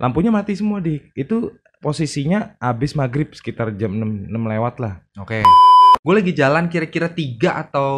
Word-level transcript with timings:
lampunya 0.00 0.30
mati 0.34 0.58
semua 0.58 0.82
dik 0.82 1.14
itu 1.14 1.54
posisinya 1.78 2.56
abis 2.58 2.96
maghrib 2.96 3.30
sekitar 3.36 3.76
jam 3.76 3.92
6, 3.94 4.32
6 4.32 4.52
lewat 4.52 4.74
lah 4.80 4.94
Oke. 5.20 5.46
Gue 6.04 6.14
lagi 6.20 6.36
jalan 6.36 6.68
kira-kira 6.68 7.08
tiga 7.08 7.64
atau 7.64 7.96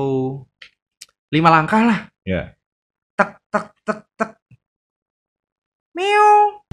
lima 1.32 1.50
langkah 1.50 1.82
lah. 1.82 2.00
ya 2.22 2.54
Tek 3.16 3.40
tek 3.48 3.66
tek 3.82 4.00
tek. 4.14 4.30
Meow. 5.96 6.65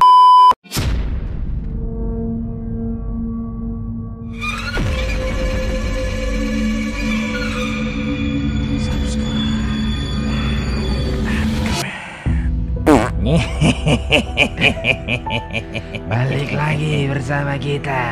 Balik 16.06 16.52
lagi 16.54 17.10
bersama 17.10 17.58
kita 17.58 18.04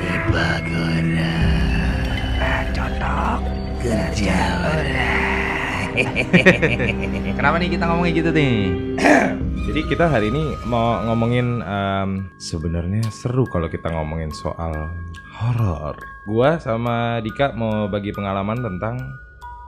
di 0.00 0.08
Bagora. 0.32 1.36
Cocok 2.72 3.40
kerja 3.78 4.38
orang. 4.64 5.86
Kenapa 7.36 7.56
nih 7.60 7.68
kita 7.68 7.84
ngomongnya 7.84 8.12
gitu 8.14 8.30
nih? 8.32 8.56
jadi 9.68 9.80
kita 9.84 10.08
hari 10.08 10.32
ini 10.32 10.56
mau 10.64 11.04
ngomongin 11.04 11.60
em, 11.60 12.10
sebenarnya 12.40 13.04
seru 13.12 13.44
kalau 13.44 13.68
kita 13.68 13.92
ngomongin 13.92 14.32
soal 14.32 14.72
horor 15.36 15.92
gua 16.24 16.56
sama 16.56 17.20
Dika 17.20 17.52
mau 17.52 17.84
bagi 17.84 18.10
pengalaman 18.10 18.58
tentang 18.58 18.96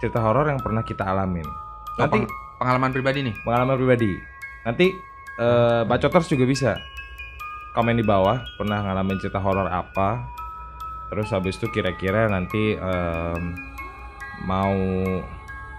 cerita 0.01 0.25
horor 0.25 0.49
yang 0.49 0.57
pernah 0.57 0.81
kita 0.81 1.05
alamin 1.05 1.45
Oh, 1.45 2.01
nanti 2.01 2.17
peng- 2.17 2.33
pengalaman 2.57 2.91
pribadi 2.91 3.19
nih. 3.23 3.35
pengalaman 3.45 3.77
pribadi 3.77 4.11
nanti 4.63 4.93
eh, 5.37 5.83
bacoters 5.85 6.27
juga 6.27 6.45
bisa 6.45 6.77
komen 7.71 7.95
di 7.95 8.03
bawah 8.03 8.39
pernah 8.55 8.83
ngalamin 8.83 9.17
cerita 9.17 9.39
horor 9.39 9.67
apa 9.67 10.27
terus 11.07 11.31
habis 11.31 11.55
itu 11.55 11.67
kira-kira 11.69 12.27
nanti 12.27 12.75
em, 12.75 13.43
mau 14.43 14.75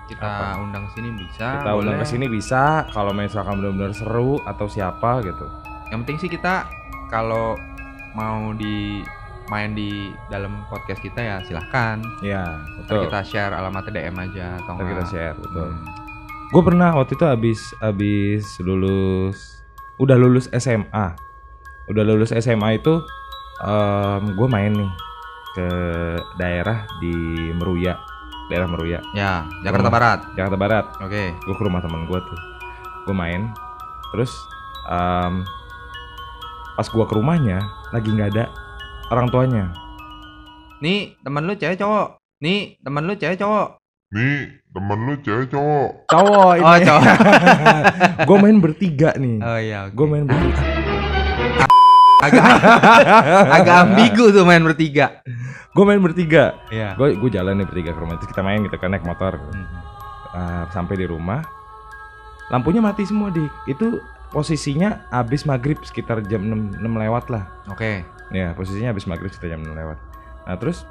Kita 0.04 0.28
Apa? 0.28 0.60
undang 0.60 0.84
sini 0.92 1.08
bisa. 1.16 1.64
kita 1.64 1.72
undang 1.72 1.96
ke 1.96 2.06
sini 2.06 2.28
bisa 2.28 2.84
kalau 2.90 3.12
misalkan 3.12 3.58
benar-benar 3.58 3.92
seru 3.92 4.44
atau 4.44 4.68
siapa 4.68 5.24
gitu 5.24 5.48
Yang 5.88 6.00
penting 6.02 6.18
sih 6.20 6.30
kita 6.30 6.68
kalau 7.08 7.56
mau 8.12 8.52
di 8.52 9.00
main 9.48 9.72
di 9.72 9.92
dalam 10.28 10.64
podcast 10.68 11.00
kita 11.00 11.20
ya 11.20 11.36
silahkan. 11.42 12.00
ya 12.20 12.44
Ntar 12.84 12.92
betul 12.92 13.00
kita 13.06 13.20
share 13.24 13.52
alamatnya 13.52 13.92
DM 14.04 14.16
aja 14.18 14.48
atau 14.58 14.74
Ntar 14.76 14.88
kita 14.90 15.04
share 15.06 15.36
betul 15.38 15.70
Hmm. 15.72 15.88
Gue 16.52 16.62
pernah 16.62 16.92
waktu 16.94 17.16
itu 17.16 17.26
abis 17.26 17.60
abis 17.80 18.44
lulus 18.60 19.64
udah 19.98 20.18
lulus 20.20 20.52
SMA 20.52 21.16
udah 21.88 22.04
lulus 22.04 22.36
SMA 22.36 22.76
itu 22.76 23.00
gue 24.32 24.48
main 24.48 24.74
nih 24.74 24.92
ke 25.52 25.68
daerah 26.36 26.88
di 27.00 27.14
Meruya 27.54 27.96
daerah 28.48 28.68
Meruya 28.68 29.00
Ya, 29.14 29.48
Jakarta 29.64 29.88
Rumah. 29.88 29.94
Barat. 29.94 30.20
Jakarta 30.36 30.58
Barat 30.58 30.86
Oke. 31.00 31.32
gue 31.36 31.56
ke 31.56 31.64
rumah 31.64 31.80
teman 31.80 32.04
gue 32.04 32.20
tuh 32.20 32.40
gue 33.08 33.16
main 33.16 33.48
terus 34.12 34.32
em, 34.88 35.44
pas 36.74 36.88
gue 36.88 37.06
ke 37.06 37.14
rumahnya 37.14 37.64
lagi 37.92 38.12
nggak 38.12 38.30
ada 38.36 38.46
orang 39.10 39.28
tuanya 39.30 39.66
Nih, 40.82 41.14
temen 41.22 41.46
lu 41.46 41.54
cewek 41.54 41.78
cowok. 41.78 42.18
Nih, 42.42 42.74
temen 42.82 43.06
lu 43.06 43.14
cewek 43.14 43.38
cowok. 43.38 43.81
Nih, 44.12 44.40
temen 44.68 45.00
lu 45.02 45.16
cewek 45.18 45.48
cowok. 45.48 45.90
cowok 46.06 46.52
ini 46.54 46.66
Oh, 46.66 46.78
cowok. 46.82 47.16
gue 48.28 48.38
main 48.38 48.58
bertiga 48.60 49.10
nih 49.16 49.38
Oh 49.40 49.56
iya, 49.58 49.78
oke. 49.88 49.94
gue 49.94 50.06
main 50.06 50.26
bertiga 50.26 50.64
agak 52.22 52.46
agak 53.50 53.76
ambigu 53.82 54.30
tuh 54.30 54.44
main 54.44 54.62
bertiga. 54.62 55.26
gue 55.72 55.84
main 55.84 55.98
bertiga 55.98 56.54
Iya. 56.68 56.94
gue 56.94 57.16
gue 57.16 57.30
jalan 57.32 57.56
nih 57.56 57.66
bertiga 57.66 57.92
ke 57.92 58.00
rumah 58.00 58.14
terus 58.16 58.30
kita 58.30 58.42
main 58.42 58.62
gitu 58.62 58.76
kan 58.76 58.92
naik 58.92 59.02
motor 59.02 59.40
Hmm. 59.42 59.66
Uh, 60.30 60.64
sampai 60.70 60.96
di 60.96 61.04
rumah 61.04 61.42
lampunya 62.48 62.80
mati 62.80 63.04
semua 63.04 63.28
dik 63.28 63.48
itu 63.66 64.00
posisinya 64.30 65.08
abis 65.10 65.44
maghrib 65.44 65.76
sekitar 65.82 66.24
jam 66.24 66.46
6, 66.46 66.78
6 66.78 66.88
lewat 67.00 67.26
lah 67.28 67.48
Oke. 67.68 68.04
ya 68.30 68.52
posisinya 68.52 68.92
abis 68.92 69.04
maghrib 69.06 69.28
sekitar 69.28 69.56
jam 69.56 69.64
6 69.66 69.72
lewat 69.74 69.98
nah 70.46 70.56
terus 70.56 70.84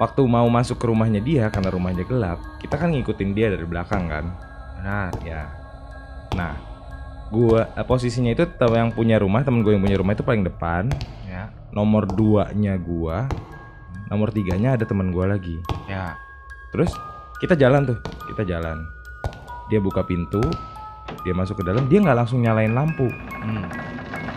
waktu 0.00 0.24
mau 0.24 0.48
masuk 0.48 0.80
ke 0.80 0.88
rumahnya 0.88 1.20
dia 1.20 1.52
karena 1.52 1.68
rumahnya 1.68 2.08
gelap 2.08 2.40
kita 2.56 2.74
kan 2.74 2.88
ngikutin 2.90 3.30
dia 3.36 3.52
dari 3.52 3.68
belakang 3.68 4.08
kan 4.08 4.24
Benar. 4.80 5.12
ya 5.22 5.44
nah 6.34 6.56
gua 7.28 7.68
eh, 7.76 7.84
posisinya 7.84 8.32
itu 8.32 8.48
tahu 8.56 8.74
yang 8.74 8.90
punya 8.90 9.20
rumah 9.20 9.44
temen 9.44 9.60
gue 9.60 9.76
yang 9.76 9.84
punya 9.84 9.98
rumah 10.00 10.16
itu 10.16 10.24
paling 10.24 10.42
depan 10.42 10.88
Ya. 11.30 11.46
nomor 11.70 12.08
duanya 12.10 12.74
gua 12.74 13.28
nomor 14.10 14.34
tiganya 14.34 14.74
ada 14.74 14.82
teman 14.82 15.14
gua 15.14 15.30
lagi 15.30 15.60
Ya. 15.86 16.18
Terus 16.70 16.94
kita 17.42 17.58
jalan 17.58 17.82
tuh, 17.82 17.98
kita 18.30 18.46
jalan. 18.46 18.78
Dia 19.72 19.82
buka 19.82 20.06
pintu, 20.06 20.38
dia 21.26 21.34
masuk 21.34 21.58
ke 21.58 21.64
dalam, 21.66 21.88
dia 21.90 21.98
nggak 21.98 22.14
langsung 22.14 22.44
nyalain 22.44 22.70
lampu. 22.70 23.10
Hmm. 23.42 23.66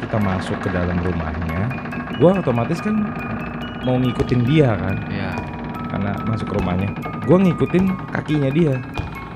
Kita 0.01 0.17
masuk 0.17 0.57
ke 0.57 0.73
dalam 0.73 0.97
rumahnya, 0.97 1.69
gua 2.17 2.39
otomatis 2.39 2.81
kan 2.81 2.95
mau 3.83 3.99
ngikutin 3.99 4.41
dia 4.47 4.71
kan, 4.73 4.97
Ya. 5.11 5.32
Karena 5.93 6.17
masuk 6.25 6.49
ke 6.49 6.55
rumahnya. 6.57 6.89
Gua 7.29 7.37
ngikutin 7.37 7.85
kakinya 8.09 8.49
dia. 8.49 8.81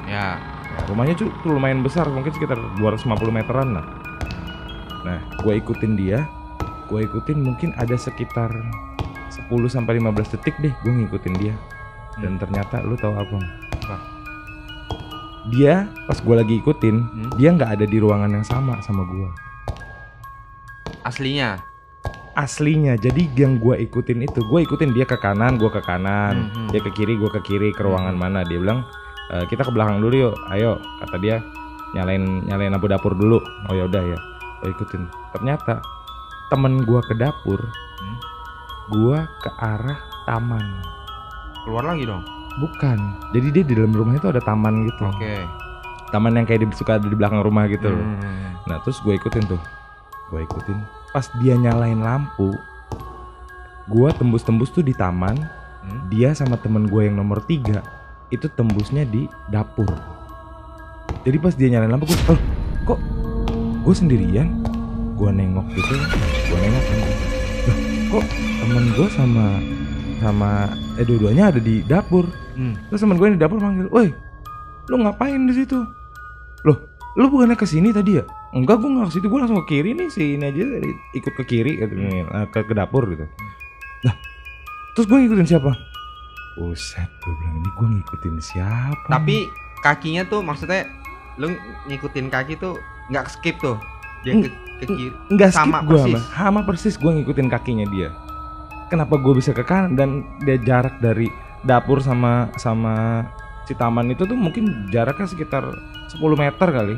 Ya. 0.09 0.41
Rumahnya 0.89 1.13
tuh, 1.13 1.29
tuh 1.45 1.53
lumayan 1.53 1.85
besar, 1.85 2.09
mungkin 2.09 2.33
sekitar 2.33 2.57
250 2.81 3.29
meteran 3.29 3.77
lah. 3.77 3.85
Nah, 5.05 5.21
gua 5.45 5.53
ikutin 5.53 5.93
dia, 5.93 6.25
gua 6.89 7.05
ikutin 7.05 7.45
mungkin 7.45 7.77
ada 7.77 7.93
sekitar 7.93 8.49
10 9.29 9.69
sampai 9.69 10.01
15 10.01 10.33
detik 10.33 10.57
deh 10.57 10.73
gua 10.81 10.97
ngikutin 10.97 11.35
dia. 11.37 11.53
Dan 12.17 12.41
ternyata 12.41 12.81
lu 12.81 12.97
tahu 12.97 13.13
apa? 13.13 13.37
Dia 15.47 15.87
pas 16.09 16.19
gua 16.19 16.43
lagi 16.43 16.59
ikutin, 16.59 16.95
Hmm. 16.99 17.31
dia 17.39 17.55
nggak 17.55 17.79
ada 17.79 17.85
di 17.87 17.97
ruangan 18.01 18.33
yang 18.33 18.43
sama 18.43 18.81
sama 18.83 19.07
gua. 19.07 19.29
Aslinya. 21.07 21.76
Aslinya, 22.37 22.93
jadi 22.93 23.25
yang 23.33 23.57
gua 23.57 23.81
ikutin 23.81 24.21
itu, 24.21 24.45
gua 24.45 24.61
ikutin 24.61 24.93
dia 24.93 25.09
ke 25.09 25.17
kanan, 25.17 25.57
gua 25.57 25.73
ke 25.73 25.81
kanan, 25.81 26.53
Hmm, 26.53 26.53
hmm. 26.53 26.67
dia 26.69 26.81
ke 26.85 26.93
kiri, 26.93 27.17
gua 27.17 27.33
ke 27.33 27.41
kiri 27.41 27.73
ke 27.73 27.81
ruangan 27.81 28.13
mana. 28.13 28.45
Dia 28.45 28.61
bilang 28.61 28.85
"E, 29.33 29.41
kita 29.49 29.65
ke 29.65 29.73
belakang 29.73 29.97
dulu 29.97 30.29
yuk, 30.29 30.35
ayo. 30.53 30.77
Kata 31.01 31.17
dia 31.17 31.41
nyalain 31.97 32.45
nyalain 32.45 32.69
lampu 32.69 32.85
dapur 32.85 33.17
dulu. 33.17 33.41
Oh 33.41 33.73
ya 33.73 33.89
udah 33.89 34.03
ya, 34.05 34.19
gua 34.61 34.69
ikutin. 34.69 35.09
Ternyata 35.33 35.81
temen 36.53 36.85
gua 36.85 37.01
ke 37.01 37.17
dapur, 37.17 37.57
Hmm. 37.57 38.17
gua 38.93 39.25
ke 39.41 39.49
arah 39.57 39.97
taman. 40.29 40.65
Keluar 41.65 41.89
lagi 41.89 42.05
dong. 42.05 42.21
Bukan, 42.61 42.97
jadi 43.33 43.47
dia 43.49 43.63
di 43.65 43.73
dalam 43.81 43.97
rumah 43.97 44.13
itu 44.13 44.29
ada 44.29 44.41
taman 44.45 44.85
gitu. 44.85 45.09
Oke. 45.09 45.41
Taman 46.13 46.37
yang 46.37 46.45
kayak 46.45 46.63
di, 46.63 46.67
suka 46.71 47.01
ada 47.01 47.05
di 47.09 47.17
belakang 47.17 47.41
rumah 47.41 47.65
gitu 47.65 47.91
loh. 47.91 48.01
Hmm. 48.01 48.61
Nah 48.69 48.77
terus 48.85 49.01
gue 49.01 49.17
ikutin 49.17 49.43
tuh 49.47 49.59
Gue 50.27 50.43
ikutin 50.43 50.75
Pas 51.15 51.25
dia 51.39 51.55
nyalain 51.55 51.99
lampu 51.99 52.51
Gue 53.87 54.09
tembus-tembus 54.15 54.71
tuh 54.75 54.83
di 54.83 54.91
taman 54.91 55.35
Hmm. 55.87 56.11
Dia 56.11 56.35
sama 56.35 56.59
temen 56.59 56.91
gue 56.91 57.07
yang 57.07 57.15
nomor 57.15 57.39
tiga 57.47 57.79
Itu 58.27 58.51
tembusnya 58.51 59.07
di 59.07 59.23
dapur. 59.47 59.87
Jadi 61.23 61.37
pas 61.39 61.55
dia 61.55 61.71
nyalain 61.71 61.95
lampu 61.95 62.11
gue 62.11 62.19
oh, 62.27 62.39
Kok 62.83 62.99
gue 63.87 63.95
sendirian? 63.95 64.51
Gue 65.15 65.31
nengok 65.31 65.63
gitu 65.71 65.95
Gue 66.51 66.57
nengok 66.59 66.83
kan. 66.83 66.99
Lah, 67.67 67.77
Kok 68.11 68.25
temen 68.63 68.85
gue 68.99 69.07
sama 69.15 69.45
Sama 70.19 70.51
Eh 70.99 71.07
dua-duanya 71.07 71.55
ada 71.55 71.59
di 71.63 71.79
dapur? 71.87 72.27
Hmm. 72.59 72.75
Terus 72.91 72.99
temen 73.07 73.15
gue 73.15 73.27
di 73.31 73.39
dapur 73.39 73.59
manggil 73.63 73.87
Woi 73.87 74.11
Lu 74.91 74.99
ngapain 74.99 75.39
di 75.47 75.53
situ? 75.55 75.79
Loh 76.67 76.77
Lu 77.15 77.31
bukannya 77.31 77.55
ke 77.55 77.63
sini 77.63 77.95
tadi 77.95 78.19
ya 78.19 78.27
Enggak 78.55 78.79
gue 78.79 78.89
nggak 78.89 79.07
ke 79.11 79.13
situ. 79.19 79.27
Gue 79.27 79.39
langsung 79.43 79.59
ke 79.63 79.75
kiri 79.75 79.91
nih 79.91 80.07
Si 80.07 80.39
ini 80.39 80.47
aja 80.47 80.63
dari, 80.63 80.91
ikut 81.15 81.33
ke 81.35 81.43
kiri 81.43 81.83
gitu, 81.83 81.95
nih, 81.99 82.23
eh, 82.23 82.47
ke, 82.47 82.63
ke 82.63 82.73
dapur 82.73 83.03
gitu. 83.11 83.27
Nah 84.07 84.15
Terus 84.97 85.05
gue 85.13 85.17
ngikutin 85.21 85.45
siapa? 85.45 85.77
Buset 86.57 87.05
gue 87.21 87.33
bilang 87.37 87.61
ini 87.61 87.69
gue 87.69 87.87
ngikutin 88.01 88.35
siapa? 88.41 89.05
Tapi 89.13 89.45
kakinya 89.85 90.25
tuh 90.25 90.41
maksudnya 90.41 90.89
lu 91.37 91.53
ngikutin 91.85 92.33
kaki 92.33 92.57
tuh 92.57 92.81
nggak 93.13 93.29
skip 93.29 93.61
tuh. 93.61 93.77
Dia 94.25 94.41
ke, 94.41 94.49
ke 94.81 94.85
kiri. 94.89 95.13
Enggak 95.29 95.53
skip 95.53 95.69
sama 95.69 95.85
gue 95.85 95.93
persis. 95.93 96.21
Sama 96.33 96.59
persis 96.65 96.95
gue 96.97 97.11
ngikutin 97.13 97.45
kakinya 97.45 97.85
dia. 97.93 98.09
Kenapa 98.89 99.21
gue 99.21 99.37
bisa 99.37 99.53
ke 99.53 99.61
kanan? 99.61 99.93
Dan 99.93 100.25
dia 100.41 100.57
jarak 100.57 100.97
dari 100.97 101.29
dapur 101.61 102.01
sama 102.01 102.49
sama 102.57 103.21
si 103.69 103.77
taman 103.77 104.09
itu 104.09 104.25
tuh 104.25 104.33
mungkin 104.33 104.89
jaraknya 104.89 105.29
sekitar 105.29 105.61
10 106.09 106.17
meter 106.39 106.67
kali 106.73 106.97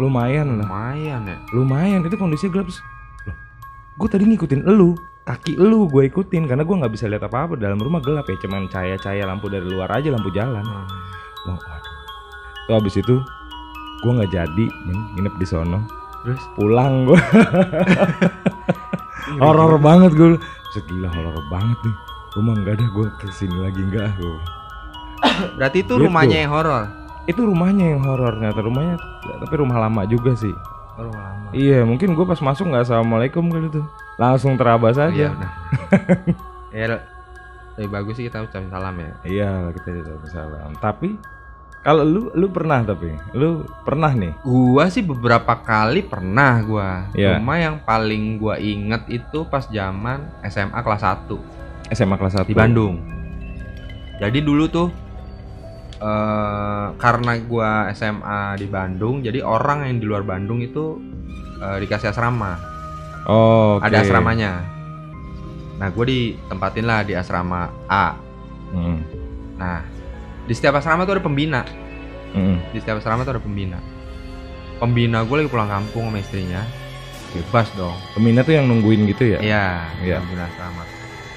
lumayan 0.00 0.46
lah 0.56 0.64
Lumayan 0.64 1.20
ya. 1.24 1.36
lumayan 1.52 1.98
itu 2.02 2.14
kondisinya 2.16 2.50
gelap 2.54 2.66
loh 2.68 2.78
gue 3.96 4.08
tadi 4.08 4.22
ngikutin 4.24 4.64
elu 4.64 4.96
kaki 5.22 5.54
elu 5.54 5.86
gue 5.86 6.06
ikutin 6.06 6.44
karena 6.44 6.60
gue 6.60 6.74
nggak 6.74 6.90
bisa 6.90 7.04
lihat 7.04 7.22
apa 7.22 7.44
apa 7.44 7.52
dalam 7.54 7.76
rumah 7.76 8.00
gelap 8.00 8.24
ya 8.24 8.34
cuman 8.38 8.66
cahaya 8.66 8.96
cahaya 8.96 9.22
lampu 9.22 9.46
dari 9.46 9.62
luar 9.62 9.86
aja 9.90 10.08
lampu 10.08 10.30
jalan 10.30 10.64
Hmm. 10.64 10.86
Wah, 11.46 11.56
waduh 11.56 11.94
tuh 12.66 12.72
habis 12.74 12.94
itu 12.94 13.14
gue 14.00 14.10
nggak 14.10 14.30
jadi 14.30 14.64
nginep 15.14 15.34
di 15.36 15.44
sono 15.44 15.84
Terus 16.20 16.40
pulang 16.52 17.06
gua 17.06 17.16
horor 19.38 19.78
banget 19.78 20.10
gue 20.12 20.28
segila 20.70 21.08
horor 21.08 21.36
banget 21.48 21.78
nih 21.80 21.94
rumah 22.32 22.52
nggak 22.56 22.72
ada 22.76 22.86
gue 22.86 23.06
ke 23.16 23.26
sini 23.30 23.56
lagi 23.56 23.80
nggak 23.82 24.06
gua. 24.16 24.36
berarti 25.58 25.78
itu 25.80 25.90
Gitu. 25.90 25.98
rumahnya 25.98 26.36
yang 26.38 26.52
horor. 26.52 26.86
Itu 27.30 27.40
rumahnya 27.40 27.86
yang 27.88 28.02
horor 28.02 28.34
ternyata 28.34 28.60
rumahnya 28.60 28.96
tapi 29.38 29.54
rumah 29.56 29.78
lama 29.78 30.02
juga 30.04 30.34
sih 30.34 30.52
Oh, 30.92 31.06
rumah 31.06 31.22
lama. 31.24 31.48
iya 31.50 31.80
mungkin 31.80 32.12
gue 32.12 32.24
pas 32.24 32.36
masuk 32.38 32.66
nggak 32.66 32.84
assalamualaikum 32.84 33.46
kali 33.46 33.70
tuh 33.70 33.86
langsung 34.16 34.54
terabas 34.54 34.98
Iya, 34.98 35.06
aja 35.06 35.26
udah. 35.32 35.50
ya 36.70 36.84
lebih 37.72 37.88
bagus 37.88 38.14
sih 38.14 38.26
kita 38.26 38.42
ucapin 38.42 38.68
salam 38.68 38.92
ya. 38.94 39.12
iya 39.24 39.50
kita 39.72 39.88
tidak 39.94 40.20
salam 40.28 40.74
tapi 40.76 41.16
kalau 41.80 42.04
lu 42.04 42.28
lu 42.30 42.46
pernah 42.46 42.84
tapi 42.84 43.16
lu 43.32 43.64
pernah 43.80 44.12
nih 44.12 44.36
Gua 44.42 44.84
sih 44.86 45.00
beberapa 45.00 45.56
kali 45.56 46.04
pernah 46.04 46.60
gua. 46.60 47.08
Iya. 47.10 47.40
Cuma 47.40 47.56
yang 47.56 47.80
paling 47.80 48.36
gua 48.36 48.60
inget 48.60 49.08
itu 49.08 49.48
pas 49.48 49.64
zaman 49.64 50.28
SMA 50.44 50.76
kelas 50.76 51.00
1 51.00 51.32
SMA 51.90 52.14
kelas 52.14 52.36
1 52.36 52.44
di 52.44 52.52
Bandung. 52.52 53.00
Jadi 54.20 54.38
dulu 54.38 54.68
tuh 54.68 54.92
eh 56.00 56.86
karena 56.96 57.32
gua 57.40 57.70
SMA 57.92 58.56
di 58.56 58.64
Bandung, 58.64 59.20
jadi 59.20 59.40
orang 59.40 59.84
yang 59.84 59.96
di 59.98 60.06
luar 60.06 60.24
Bandung 60.24 60.58
itu 60.58 60.96
eh, 61.58 61.78
dikasih 61.78 62.08
asrama. 62.08 62.56
oh 63.28 63.76
oke. 63.76 63.84
Ada 63.84 64.00
asramanya. 64.00 64.52
Nah, 65.76 65.88
gue 65.88 66.04
ditempatin 66.04 66.84
lah 66.84 67.00
di 67.00 67.12
asrama 67.12 67.68
A. 67.86 68.12
Mm, 68.68 69.00
Nah, 69.56 69.80
di 70.44 70.52
setiap 70.52 70.76
asrama 70.76 71.04
tuh 71.04 71.16
ada 71.16 71.24
pembina. 71.24 71.64
mm, 72.32 72.72
Di 72.72 72.80
setiap 72.80 73.00
asrama 73.00 73.24
tuh 73.24 73.36
ada 73.36 73.40
pembina. 73.40 73.80
Pembina 74.76 75.24
gue 75.24 75.36
lagi 75.36 75.48
pulang 75.48 75.68
kampung 75.68 76.08
sama 76.08 76.18
istrinya. 76.18 76.60
Bebas 77.32 77.68
dong. 77.72 77.96
Pembina 78.12 78.40
tuh 78.40 78.56
yang 78.56 78.66
nungguin 78.66 79.08
gitu 79.08 79.24
ya 79.24 79.38
Iya, 79.38 79.66
Iya. 80.00 80.16
pembina 80.20 80.44
asrama. 80.48 80.82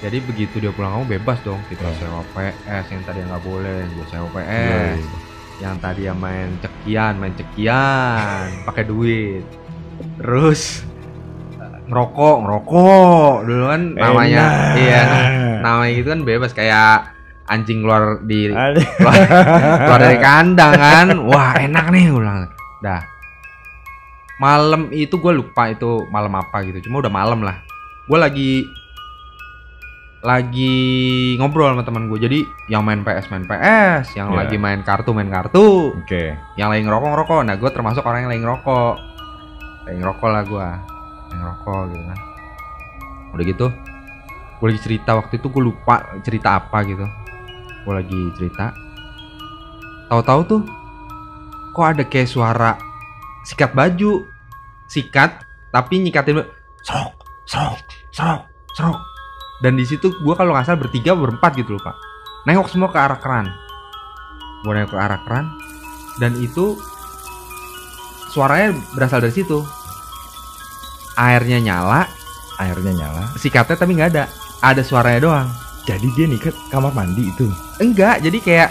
Jadi 0.04 0.18
begitu 0.20 0.60
dia 0.60 0.70
pulang 0.70 0.92
kampung 0.94 1.08
bebas 1.10 1.40
dong. 1.42 1.64
Kita 1.66 1.88
Hmm. 1.88 1.96
sewa 1.96 2.22
PS 2.30 2.86
yang 2.92 3.04
tadi 3.04 3.20
nggak 3.24 3.40
boleh, 3.42 3.80
gue 3.88 4.06
sewa 4.06 4.28
Iya, 4.28 4.36
PS. 4.36 5.00
iya. 5.00 5.18
Yang 5.62 5.76
tadi 5.80 6.02
yang 6.04 6.20
main 6.20 6.50
cekian, 6.60 7.14
main 7.16 7.34
cekian, 7.34 8.44
pakai 8.68 8.84
duit. 8.84 9.44
Terus 10.20 10.84
ngerokok, 11.86 12.36
ngerokok. 12.38 13.36
Dulu 13.44 13.64
kan 13.66 13.82
namanya 13.94 14.44
Enak. 14.44 14.76
iya, 14.78 15.02
nah, 15.02 15.22
namanya 15.64 15.92
gitu 15.94 16.08
kan 16.10 16.22
bebas 16.22 16.52
kayak 16.52 17.16
anjing 17.44 17.80
keluar 17.80 18.20
di 18.22 18.48
keluar, 18.48 19.14
keluar 19.84 20.00
dari 20.02 20.18
kandang 20.18 20.74
kan 20.74 21.08
wah 21.22 21.52
enak 21.54 21.92
nih 21.92 22.08
gue 22.08 22.20
bilang 22.20 22.48
dah 22.80 23.04
malam 24.40 24.88
itu 24.90 25.12
gue 25.14 25.34
lupa 25.34 25.68
itu 25.68 26.08
malam 26.08 26.34
apa 26.34 26.64
gitu 26.64 26.88
cuma 26.88 27.00
udah 27.00 27.12
malam 27.12 27.44
lah 27.44 27.60
gue 28.08 28.16
lagi 28.16 28.52
lagi 30.24 30.76
ngobrol 31.36 31.76
sama 31.76 31.84
teman 31.84 32.08
gue 32.08 32.16
jadi 32.16 32.40
yang 32.72 32.88
main 32.88 33.04
PS 33.04 33.28
main 33.28 33.44
PS 33.44 34.16
yang 34.16 34.32
Iya. 34.32 34.38
lagi 34.40 34.56
main 34.56 34.80
kartu 34.80 35.12
main 35.12 35.28
kartu. 35.28 35.92
Oke. 36.00 36.40
Yang 36.56 36.68
lagi 36.72 36.82
ngerokok 36.88 37.10
ngerokok. 37.12 37.40
Nah 37.44 37.56
gue 37.60 37.70
termasuk 37.70 38.04
orang 38.08 38.24
yang 38.24 38.32
lagi 38.32 38.42
ngerokok. 38.42 38.96
Lagi 39.84 39.98
ngerokok 40.00 40.30
lah 40.32 40.44
gue 40.48 40.68
lagi 41.28 41.36
ngerokok 41.36 41.82
gitu 41.92 42.04
kan. 42.08 42.20
Udah 43.36 43.44
gitu 43.44 43.68
gue 44.58 44.68
lagi 44.72 44.80
cerita. 44.80 45.12
Waktu 45.20 45.34
itu 45.44 45.48
gue 45.52 45.64
lupa 45.64 45.96
cerita 46.24 46.50
apa 46.56 46.78
gitu. 46.88 47.04
Gue 47.84 47.94
lagi 47.94 48.20
cerita. 48.40 48.72
Tahu-tahu 50.08 50.42
tuh 50.48 50.62
kok 51.76 51.84
ada 51.84 52.04
kayak 52.08 52.32
suara 52.32 52.80
sikat 53.44 53.76
baju. 53.76 54.24
Sikat 54.88 55.44
tapi 55.74 56.00
nyikatin 56.00 56.48
serok 56.80 57.12
serok 57.44 57.82
serok 58.14 58.42
serok 58.78 59.00
dan 59.64 59.80
di 59.80 59.88
situ 59.88 60.12
gue 60.12 60.36
kalau 60.36 60.52
nggak 60.52 60.68
salah 60.68 60.84
bertiga 60.84 61.16
berempat 61.16 61.56
gitu 61.56 61.80
loh 61.80 61.84
pak. 61.88 61.96
Nengok 62.44 62.68
semua 62.68 62.92
ke 62.92 63.00
arah 63.00 63.16
keran. 63.16 63.48
Gue 64.68 64.76
nengok 64.76 64.92
ke 64.92 65.00
arah 65.00 65.20
keran 65.24 65.48
dan 66.20 66.36
itu 66.36 66.76
suaranya 68.36 68.76
berasal 68.92 69.24
dari 69.24 69.32
situ. 69.32 69.64
Airnya 71.16 71.64
nyala 71.64 72.12
airnya 72.60 72.94
nyala. 72.94 73.24
sikatnya 73.40 73.80
tapi 73.80 73.96
nggak 73.96 74.12
ada. 74.12 74.28
Ada 74.60 74.84
suaranya 74.84 75.20
doang. 75.24 75.48
Jadi 75.88 76.08
dia 76.16 76.28
nih 76.28 76.40
ke 76.44 76.52
kamar 76.68 76.92
mandi 76.92 77.32
itu? 77.32 77.48
Enggak 77.80 78.20
jadi 78.20 78.38
kayak 78.44 78.70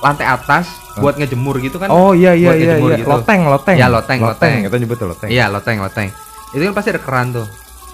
lantai 0.00 0.28
atas 0.28 0.68
buat 0.96 1.20
ngejemur 1.20 1.60
gitu 1.60 1.76
kan? 1.76 1.92
Oh 1.92 2.16
iya 2.16 2.32
iya 2.32 2.52
buat 2.52 2.60
iya, 2.60 2.74
iya. 2.80 2.96
gitu. 3.04 3.08
loteng 3.08 3.40
loteng. 3.44 3.76
Iya, 3.76 3.88
loteng, 3.92 4.18
loteng. 4.24 4.64
kita 4.64 4.76
nyebut 4.80 4.98
loteng. 5.04 5.28
Iya 5.28 5.44
loteng 5.52 5.76
loteng. 5.80 6.08
Itu 6.56 6.62
kan 6.64 6.72
pasti 6.72 6.88
ada 6.96 7.00
keran 7.04 7.36
tuh 7.36 7.46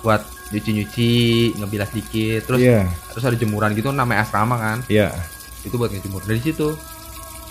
buat 0.06 0.22
nyuci-nyuci 0.52 1.12
ngebilas 1.56 1.90
dikit 1.96 2.44
terus 2.44 2.60
iya. 2.60 2.84
terus 3.08 3.24
ada 3.24 3.36
jemuran 3.40 3.72
gitu 3.72 3.88
namanya 3.88 4.28
asrama 4.28 4.60
kan? 4.60 4.78
Iya. 4.86 5.08
Itu 5.64 5.80
buat 5.80 5.88
ngejemur. 5.88 6.20
Dari 6.28 6.40
situ 6.44 6.76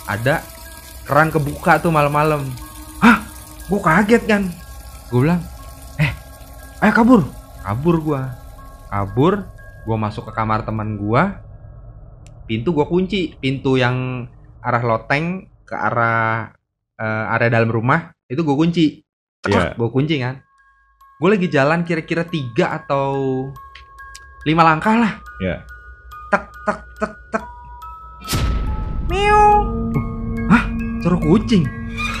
ada 0.06 0.40
keran 1.02 1.34
kebuka 1.34 1.82
tuh 1.82 1.90
malam-malam. 1.90 2.46
Hah? 3.02 3.26
Gue 3.66 3.80
kaget 3.82 4.22
kan? 4.30 4.42
Gue 5.10 5.26
bilang 5.26 5.42
eh 5.98 6.14
ayo 6.86 6.92
kabur. 6.94 7.20
Kabur 7.62 7.96
gua. 7.98 8.22
Kabur 8.86 9.46
gua 9.82 9.96
masuk 9.98 10.30
ke 10.30 10.32
kamar 10.34 10.62
teman 10.62 10.94
gua. 10.94 11.42
Pintu 12.46 12.70
gua 12.70 12.86
kunci. 12.86 13.34
Pintu 13.38 13.74
yang 13.74 14.26
arah 14.62 14.82
loteng 14.86 15.50
ke 15.66 15.74
arah 15.74 16.54
eh, 16.98 17.34
area 17.34 17.50
dalam 17.50 17.70
rumah 17.70 18.14
itu 18.30 18.46
gua 18.46 18.54
kunci. 18.54 19.02
Iya. 19.42 19.74
gua 19.74 19.90
kunci 19.90 20.22
kan 20.22 20.38
gue 21.22 21.30
lagi 21.38 21.46
jalan 21.46 21.86
kira-kira 21.86 22.26
tiga 22.26 22.82
atau 22.82 23.46
lima 24.42 24.66
langkah 24.66 24.98
lah. 24.98 25.22
Iya. 25.38 25.62
tek 26.34 26.50
tek 26.66 26.78
tek 26.98 27.14
tek. 27.30 27.44
Meow 29.06 29.62
hah? 30.50 30.66
Suara 30.98 31.22
kucing? 31.22 31.62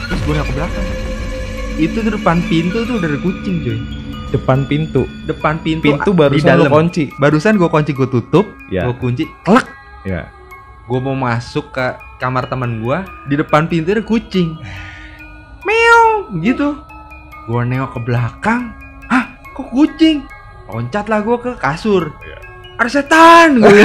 Terus 0.06 0.20
gue 0.22 0.34
ke 0.38 0.52
belakang. 0.54 0.86
Itu 1.82 1.98
tuh 1.98 2.14
depan 2.14 2.46
pintu 2.46 2.86
tuh 2.86 3.02
udah 3.02 3.10
ada 3.10 3.18
kucing 3.26 3.66
cuy. 3.66 3.78
Depan 4.30 4.70
pintu. 4.70 5.02
Depan 5.26 5.58
pintu 5.58 5.90
pintu 5.90 6.14
di 6.14 6.18
barusan 6.22 6.62
dalam. 6.62 6.70
kunci. 6.70 7.10
Barusan 7.18 7.58
gue 7.58 7.66
kunci 7.66 7.90
gue 7.90 8.06
tutup 8.06 8.46
ya. 8.70 8.86
gue 8.86 8.94
kunci 9.02 9.26
klek 9.42 9.66
ya. 10.06 10.30
Gue 10.86 11.02
mau 11.02 11.18
masuk 11.18 11.74
ke 11.74 11.98
kamar 12.22 12.46
teman 12.46 12.78
gue 12.78 13.02
di 13.26 13.34
depan 13.34 13.66
pintu 13.66 13.98
ada 13.98 14.06
kucing. 14.06 14.62
Meow 15.66 16.30
gitu. 16.38 16.78
Gue 17.50 17.66
nengok 17.66 17.98
ke 17.98 18.00
belakang 18.06 18.81
kok 19.52 19.68
kucing? 19.70 20.24
Loncat 20.68 21.06
lah 21.06 21.20
gue 21.20 21.36
ke 21.38 21.52
kasur. 21.60 22.12
Iya. 22.24 22.38
ada 22.72 22.90
setan 22.90 23.62
gue 23.62 23.84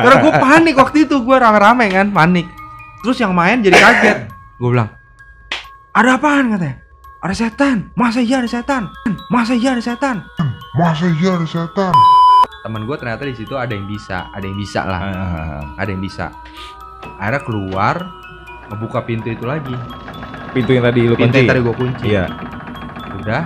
karena 0.00 0.16
gue 0.16 0.32
panik 0.32 0.80
waktu 0.80 1.04
itu 1.04 1.20
gue 1.20 1.36
rame-rame 1.36 1.92
kan 1.92 2.08
panik. 2.08 2.48
Terus 3.04 3.20
yang 3.20 3.36
main 3.36 3.60
jadi 3.60 3.76
kaget. 3.76 4.18
Gue 4.56 4.70
bilang 4.72 4.88
ada 5.92 6.16
apaan? 6.16 6.56
katanya. 6.56 6.80
Ada 7.20 7.34
setan. 7.36 7.92
Masa 7.94 8.24
iya 8.24 8.40
ada 8.40 8.48
setan? 8.48 8.88
Masa 9.28 9.52
iya 9.52 9.76
ada 9.76 9.82
setan? 9.84 10.24
Masa 10.74 11.06
iya 11.20 11.36
ada 11.36 11.44
setan? 11.44 11.92
teman 12.64 12.88
gue 12.88 12.96
ternyata 12.96 13.28
di 13.28 13.36
situ 13.36 13.60
ada 13.60 13.76
yang 13.76 13.84
bisa 13.84 14.32
ada 14.32 14.44
yang 14.48 14.56
bisa 14.56 14.80
lah. 14.88 15.00
Ah, 15.04 15.62
ada 15.76 15.90
yang 15.92 16.00
bisa. 16.00 16.32
Akhirnya 17.20 17.44
keluar 17.44 17.96
ngebuka 18.72 19.04
pintu 19.04 19.28
itu 19.28 19.44
lagi. 19.44 19.76
Pintu 20.56 20.72
yang 20.72 20.88
tadi 20.88 21.00
lu 21.04 21.12
pintu 21.12 21.28
kunci. 21.28 21.38
yang 21.44 21.50
tadi 21.52 21.60
gue 21.60 21.74
kunci. 21.76 22.04
Iya. 22.08 22.24
Udah 23.20 23.42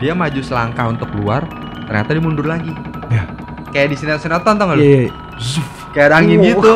dia 0.00 0.16
maju 0.16 0.40
selangkah 0.40 0.88
untuk 0.88 1.12
keluar 1.12 1.44
ternyata 1.84 2.10
dia 2.16 2.22
mundur 2.24 2.46
lagi. 2.48 2.72
Ya. 3.12 3.28
kayak 3.70 3.94
di 3.94 3.96
sinetron 4.00 4.56
tau 4.58 4.66
gak 4.72 4.76
lu? 4.78 4.82
Iya 4.82 4.98
iya. 5.06 5.10
kayak 5.94 6.06
ada 6.10 6.16
angin 6.18 6.38
Wah, 6.40 6.48
gitu. 6.48 6.72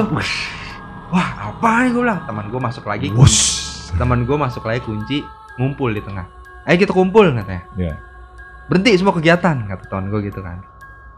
wah. 1.11 1.29
Apa 1.51 1.89
gue 1.91 2.03
bilang? 2.05 2.21
Teman 2.29 2.47
gue 2.53 2.61
masuk 2.61 2.85
lagi. 2.87 3.09
Wush. 3.11 3.65
teman 3.95 4.27
gue 4.27 4.37
masuk 4.37 4.67
lagi 4.67 4.83
kunci 4.85 5.23
ngumpul 5.57 5.91
di 5.91 6.03
tengah. 6.03 6.27
Ayo 6.69 6.77
kita 6.79 6.93
kumpul 6.93 7.33
katanya. 7.35 7.65
Iya. 7.75 7.95
berhenti 8.65 8.97
semua 8.97 9.13
kegiatan 9.13 9.69
kata 9.69 9.85
teman 9.89 10.13
gue 10.13 10.21
gitu 10.29 10.41
kan. 10.45 10.61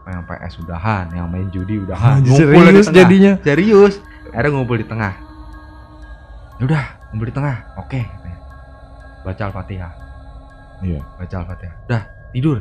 Yang 0.07 0.23
PS 0.23 0.53
udahan 0.63 1.05
yang 1.11 1.27
main 1.27 1.51
judi 1.51 1.83
udahan. 1.83 2.23
Ngumpul 2.23 2.63
di 2.63 2.63
serius 2.71 2.87
tengah. 2.87 2.99
jadinya? 3.03 3.33
Serius. 3.43 3.93
Akhirnya 4.31 4.49
ngumpul 4.55 4.77
di 4.79 4.87
tengah. 4.87 5.13
Udah 6.63 6.83
ngumpul 7.11 7.27
di 7.27 7.35
tengah. 7.35 7.55
Oke 7.75 8.01
baca 9.27 9.51
al-fatihah 9.51 10.06
iya. 10.83 11.01
Baca 11.17 11.35
al-fatihah. 11.43 11.75
Udah 11.87 12.03
tidur. 12.33 12.57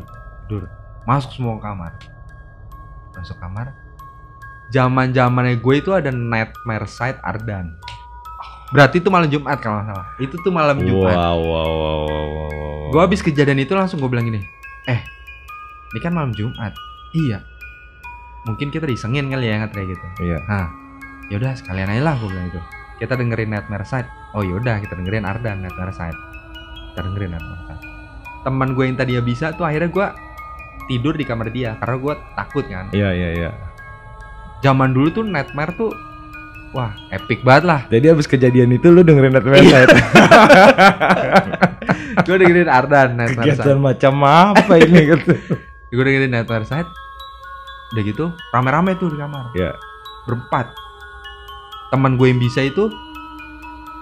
Tidur. 0.46 0.62
Masuk 1.04 1.30
semua 1.36 1.58
ke 1.58 1.62
kamar. 1.64 1.92
Masuk 3.16 3.36
kamar. 3.38 3.66
Zaman 4.74 5.14
zamannya 5.14 5.62
gue 5.62 5.74
itu 5.78 5.94
ada 5.94 6.10
nightmare 6.10 6.86
side 6.90 7.22
Ardan. 7.22 7.76
Berarti 8.74 8.98
itu 8.98 9.08
malam 9.14 9.30
Jumat 9.30 9.62
kalau 9.62 9.78
nggak 9.78 9.94
salah. 9.94 10.06
Itu 10.18 10.34
tuh 10.42 10.50
malam 10.50 10.82
Jumat. 10.82 11.14
Wow 11.14 11.38
wow 11.38 11.70
wow 11.70 11.70
wow, 11.70 12.26
wow, 12.26 12.48
wow. 12.50 12.90
gue 12.90 13.00
habis 13.02 13.22
kejadian 13.22 13.62
itu 13.62 13.74
langsung 13.74 13.98
gue 13.98 14.06
bilang 14.06 14.26
gini 14.26 14.42
eh 14.86 15.00
ini 15.94 15.98
kan 16.02 16.14
malam 16.14 16.34
Jumat. 16.34 16.74
Iya. 17.14 17.42
Mungkin 18.46 18.70
kita 18.70 18.86
disengin 18.86 19.26
kali 19.30 19.50
ya 19.50 19.66
katanya 19.66 19.86
gitu. 19.94 20.06
Iya. 20.22 20.38
Nah, 20.46 20.66
yaudah 21.30 21.52
sekalian 21.58 21.90
aja 21.90 22.02
lah 22.02 22.14
gue 22.18 22.28
bilang 22.30 22.46
itu. 22.50 22.60
Kita 23.02 23.18
dengerin 23.18 23.50
Nightmare 23.52 23.86
Side. 23.86 24.08
Oh 24.34 24.42
yaudah 24.42 24.78
kita 24.82 24.94
dengerin 24.94 25.26
Ardan 25.26 25.62
Nightmare 25.62 25.94
Side. 25.94 26.18
kita 26.94 27.04
dengerin 27.12 27.36
Nightmare 27.36 27.64
Side. 27.68 27.84
Teman 28.46 28.78
gue 28.78 28.84
yang 28.86 28.94
tadinya 28.94 29.22
bisa 29.26 29.50
tuh 29.58 29.66
akhirnya 29.66 29.90
gue 29.90 30.06
tidur 30.86 31.18
di 31.18 31.26
kamar 31.26 31.50
dia 31.50 31.74
karena 31.82 31.98
gue 31.98 32.14
takut 32.38 32.64
kan. 32.70 32.86
Iya 32.94 33.10
iya 33.10 33.28
iya. 33.34 33.50
Zaman 34.62 34.94
dulu 34.94 35.10
tuh 35.10 35.26
Nightmare 35.26 35.74
tuh 35.74 35.90
wah 36.70 36.94
epic 37.10 37.42
banget 37.42 37.66
lah. 37.66 37.80
Jadi 37.90 38.14
abis 38.14 38.30
kejadian 38.30 38.70
itu 38.70 38.86
lu 38.86 39.02
dengerin 39.02 39.34
Nightmare 39.34 39.66
Side. 39.66 39.90
gue 42.26 42.36
dengerin 42.38 42.70
Ardan 42.70 43.18
Nightmare 43.18 43.50
Side. 43.50 43.66
Kegiatan 43.66 43.82
macam 43.82 44.14
apa 44.22 44.74
ini 44.78 45.00
gitu. 45.10 45.34
Gue 45.90 46.04
dengerin 46.06 46.30
Nightmare 46.30 46.66
Side. 46.70 46.90
Udah 47.94 48.02
gitu 48.06 48.30
rame-rame 48.54 48.94
tuh 48.94 49.10
di 49.10 49.18
kamar. 49.18 49.50
Ya. 49.58 49.74
Berempat. 50.30 50.70
Teman 51.90 52.14
gue 52.14 52.30
yang 52.30 52.38
bisa 52.38 52.62
itu 52.62 52.94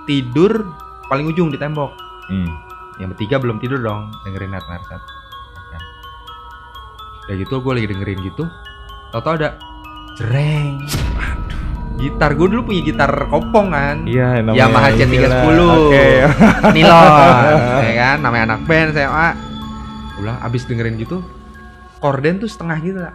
tidur 0.04 0.68
paling 1.08 1.32
ujung 1.32 1.48
di 1.48 1.56
tembok. 1.56 1.96
Hmm. 2.28 2.63
Yang 3.02 3.08
bertiga 3.16 3.36
belum 3.42 3.58
tidur 3.58 3.80
dong 3.82 4.14
dengerin 4.22 4.54
Nightmare 4.54 4.84
Side. 4.86 5.02
Kan. 5.70 5.82
Udah 7.24 7.34
gitu 7.40 7.54
gue 7.58 7.72
lagi 7.72 7.88
dengerin 7.90 8.18
gitu. 8.22 8.44
Tau-tau 9.10 9.34
ada. 9.40 9.56
Aduh. 11.18 11.62
Gitar 11.94 12.34
gue 12.34 12.46
dulu 12.50 12.70
punya 12.70 12.82
gitar 12.84 13.10
kopong 13.30 13.70
kan. 13.70 14.02
Iya 14.04 14.42
namanya 14.42 14.60
Yamaha 14.66 14.88
Z310. 14.92 15.08
inilah. 15.08 15.42
Oke. 15.74 16.06
Nilon, 16.76 17.10
ya 17.82 17.94
kan? 17.98 18.16
Namanya 18.22 18.42
anak 18.54 18.60
band 18.66 18.88
SMA. 18.94 19.28
Ulah 20.22 20.36
abis 20.46 20.62
dengerin 20.66 20.94
gitu, 20.98 21.22
korden 21.98 22.38
tuh 22.38 22.46
setengah 22.46 22.78
gitu 22.82 22.98
lah. 23.02 23.14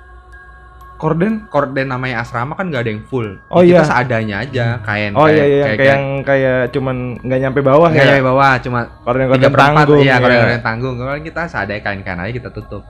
Korden? 0.99 1.47
Korden 1.47 1.87
namanya 1.87 2.27
asrama 2.27 2.59
kan 2.59 2.67
nggak 2.67 2.83
ada 2.83 2.91
yang 2.91 3.03
full. 3.07 3.39
Oh, 3.47 3.63
Kita 3.63 3.81
iya. 3.81 3.87
seadanya 3.87 4.35
aja, 4.43 4.65
kain. 4.83 5.15
Oh 5.15 5.31
iya 5.31 5.45
iya 5.47 5.65
kayak, 5.79 5.87
yang 5.87 6.03
kayak 6.27 6.59
cuman 6.75 7.15
nggak 7.23 7.39
nyampe 7.39 7.59
bawah 7.63 7.87
nggak 7.87 8.03
ya. 8.03 8.09
nyampe 8.19 8.25
bawah, 8.27 8.53
cuma 8.59 8.79
Korden 9.07 9.25
korden 9.31 9.47
tanggung. 9.55 10.03
Iya, 10.03 10.11
ya. 10.11 10.15
korden 10.19 10.37
korden 10.43 10.61
tanggung. 10.61 10.95
Kalau 10.99 11.11
kita 11.23 11.41
seadanya 11.47 11.81
kain 11.81 12.03
kain 12.03 12.19
aja 12.19 12.33
kita 12.35 12.49
tutup. 12.51 12.83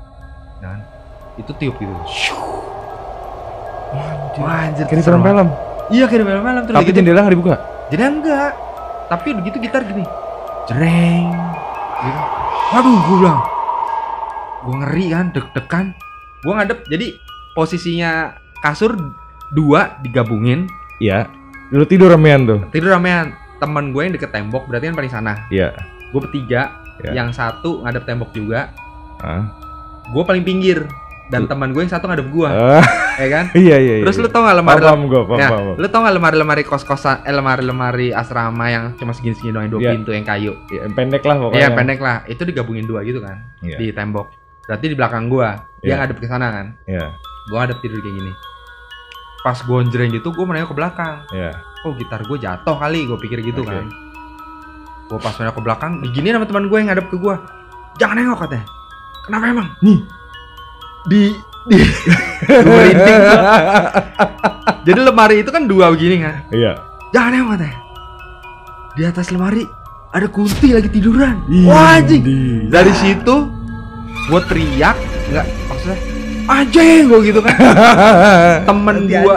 Dan 0.57 0.81
itu 1.37 1.51
tiup 1.55 1.77
gitu. 1.77 1.93
Wah, 4.41 4.65
anjir. 4.65 4.85
Kayak 4.89 4.99
di 4.99 5.03
serem 5.05 5.21
film-film. 5.21 5.49
Iya 5.89 6.05
kayak 6.05 6.19
di 6.21 6.25
film-film 6.25 6.63
terus 6.65 6.77
Tapi 6.77 6.89
gitu. 6.89 6.97
jendela 6.97 7.19
nggak 7.21 7.33
dibuka. 7.37 7.55
Jadi 7.93 8.01
enggak. 8.05 8.51
Tapi 9.09 9.27
begitu 9.37 9.55
gitar 9.61 9.81
gini. 9.85 10.05
Jreng. 10.69 11.29
Gitu. 12.01 12.21
Waduh, 12.73 12.97
gue 13.05 13.17
bilang. 13.21 13.41
Gue 14.61 14.75
ngeri 14.85 15.05
kan, 15.09 15.25
deg-degan. 15.33 15.85
Gue 16.45 16.53
ngadep. 16.53 16.79
Jadi 16.85 17.07
posisinya 17.53 18.35
kasur 18.59 18.95
dua 19.51 19.97
digabungin. 20.01 20.69
Iya. 20.99 21.29
Lu 21.69 21.85
tidur 21.85 22.11
ramean 22.11 22.45
tuh. 22.45 22.59
Tidur 22.69 22.93
ramean. 22.93 23.33
Temen 23.59 23.91
gue 23.91 24.01
yang 24.01 24.13
deket 24.15 24.31
tembok 24.31 24.65
berarti 24.67 24.87
kan 24.89 24.95
paling 24.95 25.11
sana. 25.11 25.33
Iya. 25.51 25.75
Gue 26.11 26.19
bertiga. 26.23 26.79
Iya. 27.03 27.23
Yang 27.23 27.39
satu 27.39 27.83
ngadep 27.85 28.03
tembok 28.03 28.31
juga. 28.31 28.71
Ah. 29.19 29.47
Gue 30.09 30.23
paling 30.25 30.43
pinggir. 30.43 30.87
Dan 31.29 31.45
teman 31.45 31.69
gue 31.69 31.85
yang 31.85 31.93
satu 31.93 32.09
ngadep 32.09 32.25
gue. 32.33 32.49
Ah, 32.49 32.81
ya 33.21 33.27
kan? 33.29 33.45
iya 33.69 33.77
iya 33.77 33.95
iya. 34.01 34.05
Terus 34.09 34.17
lu 34.17 34.33
tau 34.33 34.49
gak 34.49 34.57
lemari 34.57 34.81
paham 34.81 35.05
gua, 35.05 35.21
paham, 35.29 35.37
Nah, 35.37 35.49
paham. 35.53 35.67
lu 35.77 35.85
tau 35.85 36.01
gak 36.01 36.15
lemari-lemari 36.17 36.63
kos-kosan, 36.65 37.21
eh 37.21 37.29
lemari-lemari 37.29 38.09
asrama 38.09 38.65
yang 38.65 38.97
cuma 38.97 39.13
segini-segini 39.13 39.53
doang, 39.53 39.63
yang 39.69 39.73
dua 39.77 39.79
Iya. 39.85 39.91
pintu 39.93 40.09
yang 40.17 40.25
kayu. 40.25 40.57
Ya, 40.73 40.89
pendek 40.89 41.21
lah 41.21 41.37
pokoknya. 41.37 41.59
Iya 41.61 41.69
pendek 41.77 41.99
lah, 42.01 42.15
itu 42.25 42.41
digabungin 42.49 42.89
dua 42.89 43.05
gitu 43.05 43.21
kan 43.21 43.45
Iya. 43.61 43.77
di 43.77 43.93
tembok. 43.93 44.25
Berarti 44.65 44.85
di 44.89 44.95
belakang 44.97 45.29
gua, 45.29 45.49
dia 45.85 45.93
Iya. 45.93 45.95
ngadep 46.01 46.17
ke 46.17 46.25
sana 46.25 46.47
kan. 46.49 46.65
Iya. 46.89 47.05
Gua 47.49 47.65
ngadep 47.65 47.81
tidur 47.81 47.99
kayak 47.99 48.15
gini. 48.15 48.31
Pas 49.39 49.57
gonjreng 49.59 50.11
gitu, 50.11 50.29
gua 50.29 50.45
menengok 50.45 50.71
ke 50.71 50.77
belakang. 50.77 51.15
Iya. 51.29 51.51
Oh 51.81 51.91
gitar 51.93 52.21
gua 52.23 52.37
jatuh 52.37 52.75
kali, 52.75 53.05
gua 53.05 53.17
pikir 53.17 53.41
gitu 53.41 53.61
Oke. 53.61 53.71
kan. 53.71 53.85
Gua 55.07 55.17
pas 55.17 55.33
menengok 55.33 55.57
ke 55.57 55.63
belakang, 55.65 55.91
digini 55.99 56.29
sama 56.29 56.45
teman 56.45 56.69
gue 56.69 56.77
yang 56.77 56.87
ngadep 56.87 57.07
ke 57.09 57.17
gua. 57.17 57.41
Jangan 57.97 58.15
nengok 58.15 58.39
katanya. 58.45 58.65
Kenapa 59.25 59.45
emang? 59.47 59.67
Nih. 59.81 59.99
Di 61.07 61.21
di 61.65 61.77
merinding 62.69 63.17
gua. 63.19 63.41
Jadi 64.87 64.99
lemari 65.01 65.35
itu 65.41 65.49
kan 65.49 65.65
dua 65.65 65.89
begini 65.89 66.21
kan. 66.21 66.35
Iya. 66.53 66.71
Jangan 67.09 67.29
nengok 67.33 67.49
katanya. 67.57 67.77
Di 68.93 69.03
atas 69.03 69.27
lemari 69.31 69.63
ada 70.09 70.27
kunti 70.27 70.73
lagi 70.73 70.89
tiduran. 70.89 71.41
Ih, 71.47 71.65
Wah 71.65 71.97
anjing. 71.97 72.21
di. 72.21 72.37
dari 72.67 72.93
situ 72.93 73.35
gue 74.29 74.41
teriak 74.45 74.93
nggak 75.29 75.45
maksudnya 75.65 75.97
anjing 76.49 77.05
gue 77.05 77.19
gitu 77.23 77.39
kan 77.39 77.53
temen 78.69 78.95
gua 79.05 79.35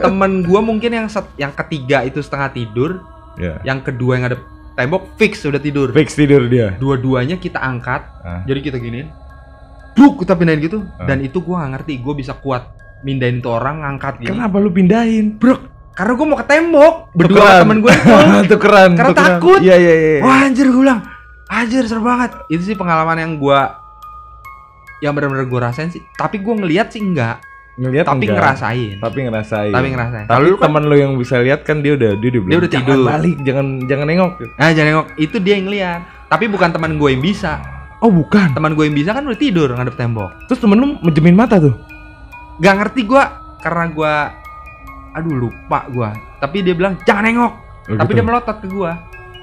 temen 0.00 0.32
gua 0.42 0.60
mungkin 0.60 0.90
yang 0.90 1.06
set, 1.06 1.28
yang 1.36 1.52
ketiga 1.54 2.02
itu 2.02 2.18
setengah 2.18 2.50
tidur 2.50 2.90
Iya. 3.36 3.62
yang 3.62 3.78
kedua 3.80 4.18
yang 4.18 4.26
ada 4.26 4.38
tembok 4.74 5.14
fix 5.14 5.46
sudah 5.46 5.58
tidur 5.58 5.92
Fix 5.92 6.16
tidur 6.16 6.50
dia. 6.50 6.74
dua-duanya 6.74 7.36
kita 7.36 7.56
angkat 7.56 8.02
Ah. 8.18 8.42
jadi 8.42 8.58
kita 8.60 8.76
giniin 8.76 9.14
Duk, 9.92 10.22
kita 10.22 10.34
pindahin 10.34 10.58
gitu 10.60 10.82
Ah. 10.96 11.06
dan 11.06 11.20
itu 11.20 11.38
gua 11.38 11.60
nggak 11.60 11.70
ngerti 11.78 11.92
gue 11.98 12.14
bisa 12.16 12.34
kuat 12.34 12.66
mindahin 13.00 13.38
tuh 13.38 13.54
orang 13.54 13.78
ngangkat 13.80 14.18
gini 14.18 14.30
Kenapa 14.32 14.56
lu 14.56 14.70
pindahin? 14.70 15.36
bro 15.36 15.54
karena 15.92 16.12
gue 16.14 16.26
mau 16.26 16.34
ke 16.36 16.46
tembok 16.46 16.94
berdua 17.12 17.42
sama 17.42 17.58
temen 17.60 17.78
gue 17.78 17.90
itu 17.90 18.10
tukeran. 18.54 18.90
Karena 18.92 19.10
tukeran. 19.12 19.30
takut. 19.34 19.58
Iya 19.60 19.74
iya 19.76 19.94
iya. 19.94 20.18
Wah 20.20 20.38
anjir 20.40 20.66
gue 20.66 20.78
bilang 20.78 21.00
Anjir 21.48 21.82
seru 21.82 22.02
banget 22.02 22.30
Itu 22.46 22.60
sih 22.60 22.74
pengalaman 22.74 23.16
yang 23.16 23.32
gua 23.34 23.87
Yang 24.98 25.12
benar-benar 25.14 25.46
gue 25.46 25.60
rasain 25.60 25.88
sih 25.88 26.02
Tapi 26.10 26.38
gue 26.38 26.54
ngeliat 26.54 26.90
sih 26.90 26.98
enggak 26.98 27.38
Ngeliat 27.74 28.04
Tapi 28.04 28.26
enggak? 28.26 28.36
ngerasain 28.36 28.94
Tapi 28.98 29.18
ngerasain. 29.22 29.70
Tapi 29.70 29.86
ngerasain 29.88 30.24
Tapi 30.24 30.34
Kalau 30.34 30.44
lu 30.44 30.56
kan 30.56 30.64
teman 30.66 30.82
lu 30.84 30.94
yang 30.94 31.12
bisa 31.14 31.38
lihat 31.38 31.62
kan 31.62 31.78
dia 31.78 31.94
udah 31.94 32.12
dia 32.14 32.28
udah, 32.28 32.42
bilang, 32.42 32.58
udah 32.58 32.68
"Jangan 32.68 32.86
tidur." 32.90 33.06
balik, 33.06 33.36
jangan 33.42 33.66
jangan 33.86 34.06
nengok. 34.06 34.32
Nah 34.54 34.68
jangan 34.68 34.88
nengok 34.88 35.06
Itu 35.16 35.36
dia 35.38 35.54
yang 35.54 35.66
ngeliat 35.66 36.00
Tapi 36.26 36.44
bukan 36.46 36.68
teman 36.68 36.92
gue 36.94 37.08
yang 37.08 37.22
bisa 37.22 37.52
Oh, 37.98 38.10
bukan. 38.10 38.54
Teman 38.54 38.74
gue 38.74 38.84
yang 38.84 38.94
bisa 38.94 39.10
kan 39.10 39.22
udah 39.22 39.34
tidur 39.34 39.70
ngadep 39.70 39.94
tembok 39.94 40.30
Terus 40.46 40.58
temen 40.58 40.74
lu 40.76 40.98
menjemin 41.00 41.34
mata 41.34 41.58
tuh. 41.58 41.74
Gak 42.58 42.74
ngerti 42.76 43.02
gue 43.04 43.22
Karena 43.58 43.84
gue 43.88 44.14
Aduh 45.14 45.34
lupa 45.36 45.86
gue 45.88 46.10
Tapi 46.38 46.62
dia 46.62 46.74
bilang 46.74 46.98
jangan 47.02 47.24
nengok 47.24 47.52
Oh, 47.88 47.96
Tapi 47.96 48.10
gitu. 48.10 48.18
dia 48.18 48.24
melotot 48.24 48.56
ke 48.58 48.66
gue 48.66 48.92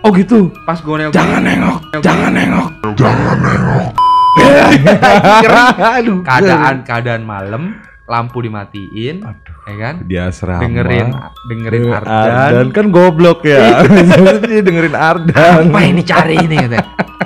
Oh 0.03 0.11
gitu. 0.11 0.39
Pas 0.63 0.77
gue 0.77 0.95
nengok 0.97 1.11
Jangan 1.11 1.41
nengok, 1.41 1.79
nengok 1.89 2.03
jangan 2.03 2.29
gini, 2.29 2.39
nengok. 2.45 4.04
Aduh 4.35 6.21
Keadaan 6.21 6.83
Keadaan 6.83 7.23
malam 7.23 7.79
Lampu 8.05 8.37
dimatiin 8.39 9.25
Aduh. 9.25 9.53
Ya 9.65 9.75
kan 9.81 9.95
Dia 10.05 10.21
asrama. 10.29 10.61
dengerin 10.61 11.09
dengerin 11.49 11.81
Eh, 11.81 11.97
Ardan. 11.97 12.69
kan 12.69 12.93
goblok 12.93 13.41
ya. 13.41 13.81
Dia 14.45 14.61
dengerin 14.61 14.93
Ardan. 14.93 15.73
Apa 15.73 15.79
yang 15.81 15.97
dicari 15.97 16.37
ini 16.37 16.53
katanya. 16.55 16.85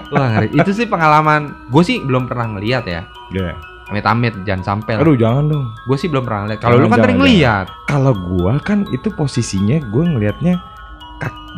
Wah, 0.09 0.27
ngeri. 0.31 0.55
Itu 0.55 0.71
sih 0.71 0.87
pengalaman. 0.87 1.67
Gue 1.67 1.83
sih 1.83 1.99
belum 1.99 2.25
pernah 2.25 2.47
ngeliat 2.49 2.87
ya. 2.87 3.03
Iya. 3.29 3.59
Amit-amit 3.91 4.39
jangan 4.41 4.63
sampai. 4.63 4.95
Aduh, 4.95 5.13
jangan 5.13 5.51
dong. 5.51 5.67
Gue 5.83 5.97
sih 5.99 6.07
belum 6.07 6.23
pernah 6.23 6.47
ngeliat. 6.47 6.59
Kalau 6.61 6.75
lu 6.77 6.79
Jangan, 6.79 6.89
kan 6.89 6.97
tadi 6.97 7.11
jangan, 7.11 7.19
ngeliat. 7.19 7.65
Kalau 7.83 8.13
gua 8.15 8.53
kan 8.61 8.79
itu 8.87 9.07
posisinya 9.11 9.77
gua 9.89 10.03
ngelihatnya 10.07 10.53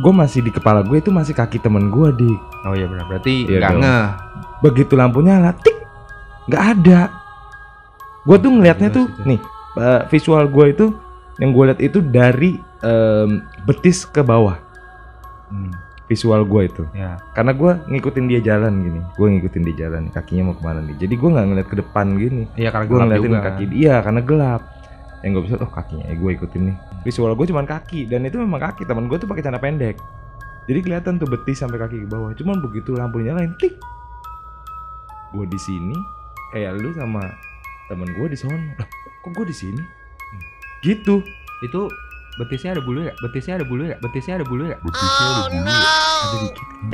gue 0.01 0.13
masih 0.15 0.41
di 0.41 0.49
kepala 0.49 0.81
gue 0.81 0.97
itu 0.97 1.11
masih 1.11 1.35
kaki 1.35 1.61
temen 1.61 1.91
gua 1.91 2.09
di 2.09 2.31
Oh 2.65 2.73
iya 2.73 2.85
benar. 2.85 3.05
Berarti 3.05 3.45
Iya 3.45 3.59
nggak 3.59 3.75
ngeh. 3.77 4.05
begitu 4.61 4.93
lampunya 4.95 5.37
nyala 5.37 5.53
tik 5.53 5.77
nggak 6.49 6.63
ada. 6.77 7.01
Gue 8.23 8.37
tuh 8.37 8.49
ngelihatnya 8.49 8.89
Jelas 8.89 8.97
tuh 8.97 9.05
itu. 9.09 9.27
nih 9.27 9.39
eh, 9.77 10.01
visual 10.09 10.45
gue 10.47 10.65
itu 10.69 10.85
yang 11.37 11.51
gue 11.51 11.63
lihat 11.73 11.81
itu 11.81 11.99
dari 12.01 12.51
em, 12.81 13.29
betis 13.65 14.05
ke 14.05 14.21
bawah. 14.21 14.57
Hmm, 15.49 15.73
visual 16.05 16.45
gue 16.45 16.61
itu. 16.65 16.83
Ya. 16.93 17.17
karena 17.33 17.51
gue 17.51 17.71
ngikutin 17.89 18.25
dia 18.29 18.39
jalan 18.41 18.73
gini. 18.79 19.01
Gue 19.17 19.27
ngikutin 19.37 19.61
dia 19.65 19.75
jalan 19.85 20.09
kakinya 20.09 20.49
mau 20.49 20.55
ke 20.57 20.63
mana 20.63 20.79
nih. 20.81 20.95
Jadi 21.01 21.13
gue 21.17 21.29
nggak 21.29 21.45
ngeliat 21.49 21.67
ke 21.69 21.75
depan 21.81 22.05
gini. 22.15 22.43
Iya 22.55 22.69
karena 22.69 22.85
gue 22.87 22.97
ngeliatin 22.97 23.31
juga. 23.33 23.41
kaki 23.49 23.65
dia 23.69 23.93
karena 24.01 24.21
gelap. 24.21 24.61
Yang 25.21 25.31
gue 25.33 25.43
bisa 25.45 25.55
oh 25.61 25.69
kakinya 25.69 26.05
eh, 26.09 26.17
gue 26.17 26.31
ikutin 26.33 26.61
nih 26.69 26.77
visual 27.01 27.31
gue 27.31 27.45
cuman 27.45 27.63
kaki 27.63 28.05
dan 28.05 28.21
itu 28.21 28.35
memang 28.35 28.61
kaki 28.61 28.83
teman 28.83 29.05
gue 29.05 29.15
tuh 29.15 29.25
pakai 29.25 29.41
celana 29.41 29.57
pendek 29.57 29.97
jadi 30.63 30.79
kelihatan 30.79 31.15
tuh 31.15 31.25
betis 31.25 31.57
sampai 31.57 31.77
kaki 31.77 31.99
ke 31.99 32.07
bawah 32.07 32.31
cuman 32.31 32.59
begitu 32.59 32.93
lampu 32.93 33.19
nyalain 33.19 33.51
tik 33.57 33.75
gue 35.31 35.45
di 35.45 35.57
sini 35.57 35.95
kayak 36.51 36.75
lu 36.75 36.91
sama 36.91 37.23
temen 37.87 38.09
gue 38.09 38.27
di 38.27 38.35
sono 38.35 38.53
Lah, 38.53 38.87
kok 39.21 39.31
gue 39.31 39.45
di 39.45 39.55
sini 39.55 39.81
Hmm. 39.81 40.41
gitu 40.81 41.21
Itu 41.61 41.87
betisnya 42.37 42.71
ada 42.71 42.81
bulu 42.81 43.03
ya? 43.03 43.11
Betisnya 43.19 43.53
ada 43.53 43.63
bulu 43.63 43.83
ya? 43.83 43.95
Betisnya 43.99 44.35
ada 44.35 44.43
bulu 44.43 44.65
ya? 44.65 44.75
Betisnya 44.79 45.21
ada 45.21 45.43
bulu 45.43 45.59
ya. 45.59 45.83
ada 46.21 46.37
dikit 46.39 46.67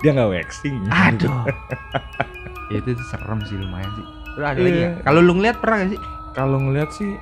dia 0.00 0.10
nggak 0.12 0.28
waxing 0.30 0.76
Aduh. 0.88 1.28
ya, 2.70 2.76
itu 2.78 2.90
serem 3.04 3.38
sih 3.42 3.54
lumayan 3.54 3.90
sih. 3.92 4.04
Lu 4.32 4.42
ada 4.42 4.56
lagi 4.56 4.72
Iya. 4.72 4.86
ya? 4.86 4.90
Kalau 5.02 5.20
lu 5.20 5.34
ngeliat 5.34 5.58
pernah 5.58 5.76
gak 5.82 5.90
sih? 5.92 6.00
kalau 6.30 6.58
ngeliat 6.62 6.90
sih 6.94 7.18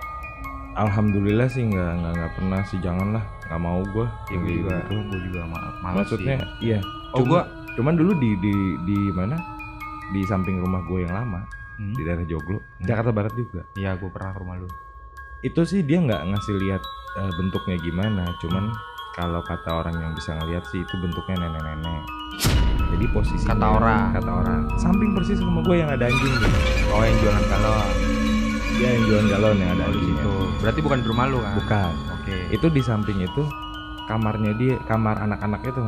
alhamdulillah 0.76 1.46
sih 1.46 1.64
nggak 1.64 1.90
nggak 1.96 2.12
nggak 2.14 2.32
pernah 2.32 2.60
sih 2.62 2.78
janganlah 2.78 3.24
nggak 3.42 3.58
mau 3.58 3.80
gue 3.82 4.06
Ya, 4.26 4.36
gue 4.36 4.52
juga, 4.54 4.76
gue 4.86 5.20
juga 5.22 5.40
ma- 5.44 5.74
males 5.80 5.96
maksudnya 6.02 6.36
sih. 6.36 6.48
iya 6.66 6.78
Oh 7.10 7.20
Cuma- 7.20 7.28
gua 7.28 7.42
cuman 7.72 7.94
dulu 7.94 8.12
di 8.14 8.30
di 8.38 8.54
di 8.82 8.98
mana 9.10 9.36
di 10.10 10.20
samping 10.22 10.58
rumah 10.58 10.80
gue 10.82 11.02
yang 11.02 11.12
lama 11.12 11.40
Hmm. 11.76 11.92
di 11.92 12.02
daerah 12.02 12.24
Joglo 12.24 12.56
Hmm. 12.56 12.84
Jakarta 12.84 13.10
Barat 13.10 13.32
juga 13.32 13.60
Iya 13.74 13.94
gue 13.94 14.08
pernah 14.08 14.32
ke 14.32 14.38
rumah 14.38 14.56
lu 14.56 14.68
itu 15.42 15.60
sih 15.62 15.80
dia 15.80 15.98
nggak 15.98 16.22
ngasih 16.26 16.56
lihat 16.58 16.80
eh, 17.16 17.32
bentuknya 17.32 17.76
gimana 17.78 18.24
cuman 18.38 18.72
kalau 19.12 19.40
kata 19.42 19.70
orang 19.74 19.92
yang 19.94 20.12
bisa 20.12 20.32
ngeliat 20.34 20.64
sih 20.66 20.76
itu 20.78 20.92
bentuknya 20.94 21.40
nenek-nenek. 21.42 22.04
Jadi 22.86 23.04
posisi 23.10 23.44
Kata 23.44 23.64
orang. 23.72 24.12
kata 24.12 24.28
orang. 24.30 24.60
Samping 24.76 25.10
persis 25.10 25.40
rumah 25.40 25.60
gue 25.62 25.72
yang 25.74 25.88
ada 25.88 26.04
anjing 26.04 26.20
gitu. 26.30 26.48
Oh 26.86 27.00
yang 27.00 27.16
jualan 27.18 27.44
galon. 27.46 27.88
Dia 28.76 28.92
yang 28.92 29.04
jualan 29.08 29.26
galon 29.32 29.56
yang 29.56 29.70
ada 29.72 29.84
Oh, 29.88 29.92
di 29.92 30.00
situ. 30.04 30.32
Berarti 30.60 30.80
bukan 30.84 30.98
di 31.00 31.06
rumah 31.08 31.24
lu 31.28 31.38
kan? 31.40 31.54
Bukan. 31.56 31.92
Oke. 32.20 32.36
Itu 32.52 32.66
di 32.68 32.82
samping 32.84 33.18
itu 33.24 33.42
kamarnya 34.04 34.52
dia, 34.52 34.76
kamar 34.84 35.16
anak-anak 35.18 35.64
itu. 35.64 35.80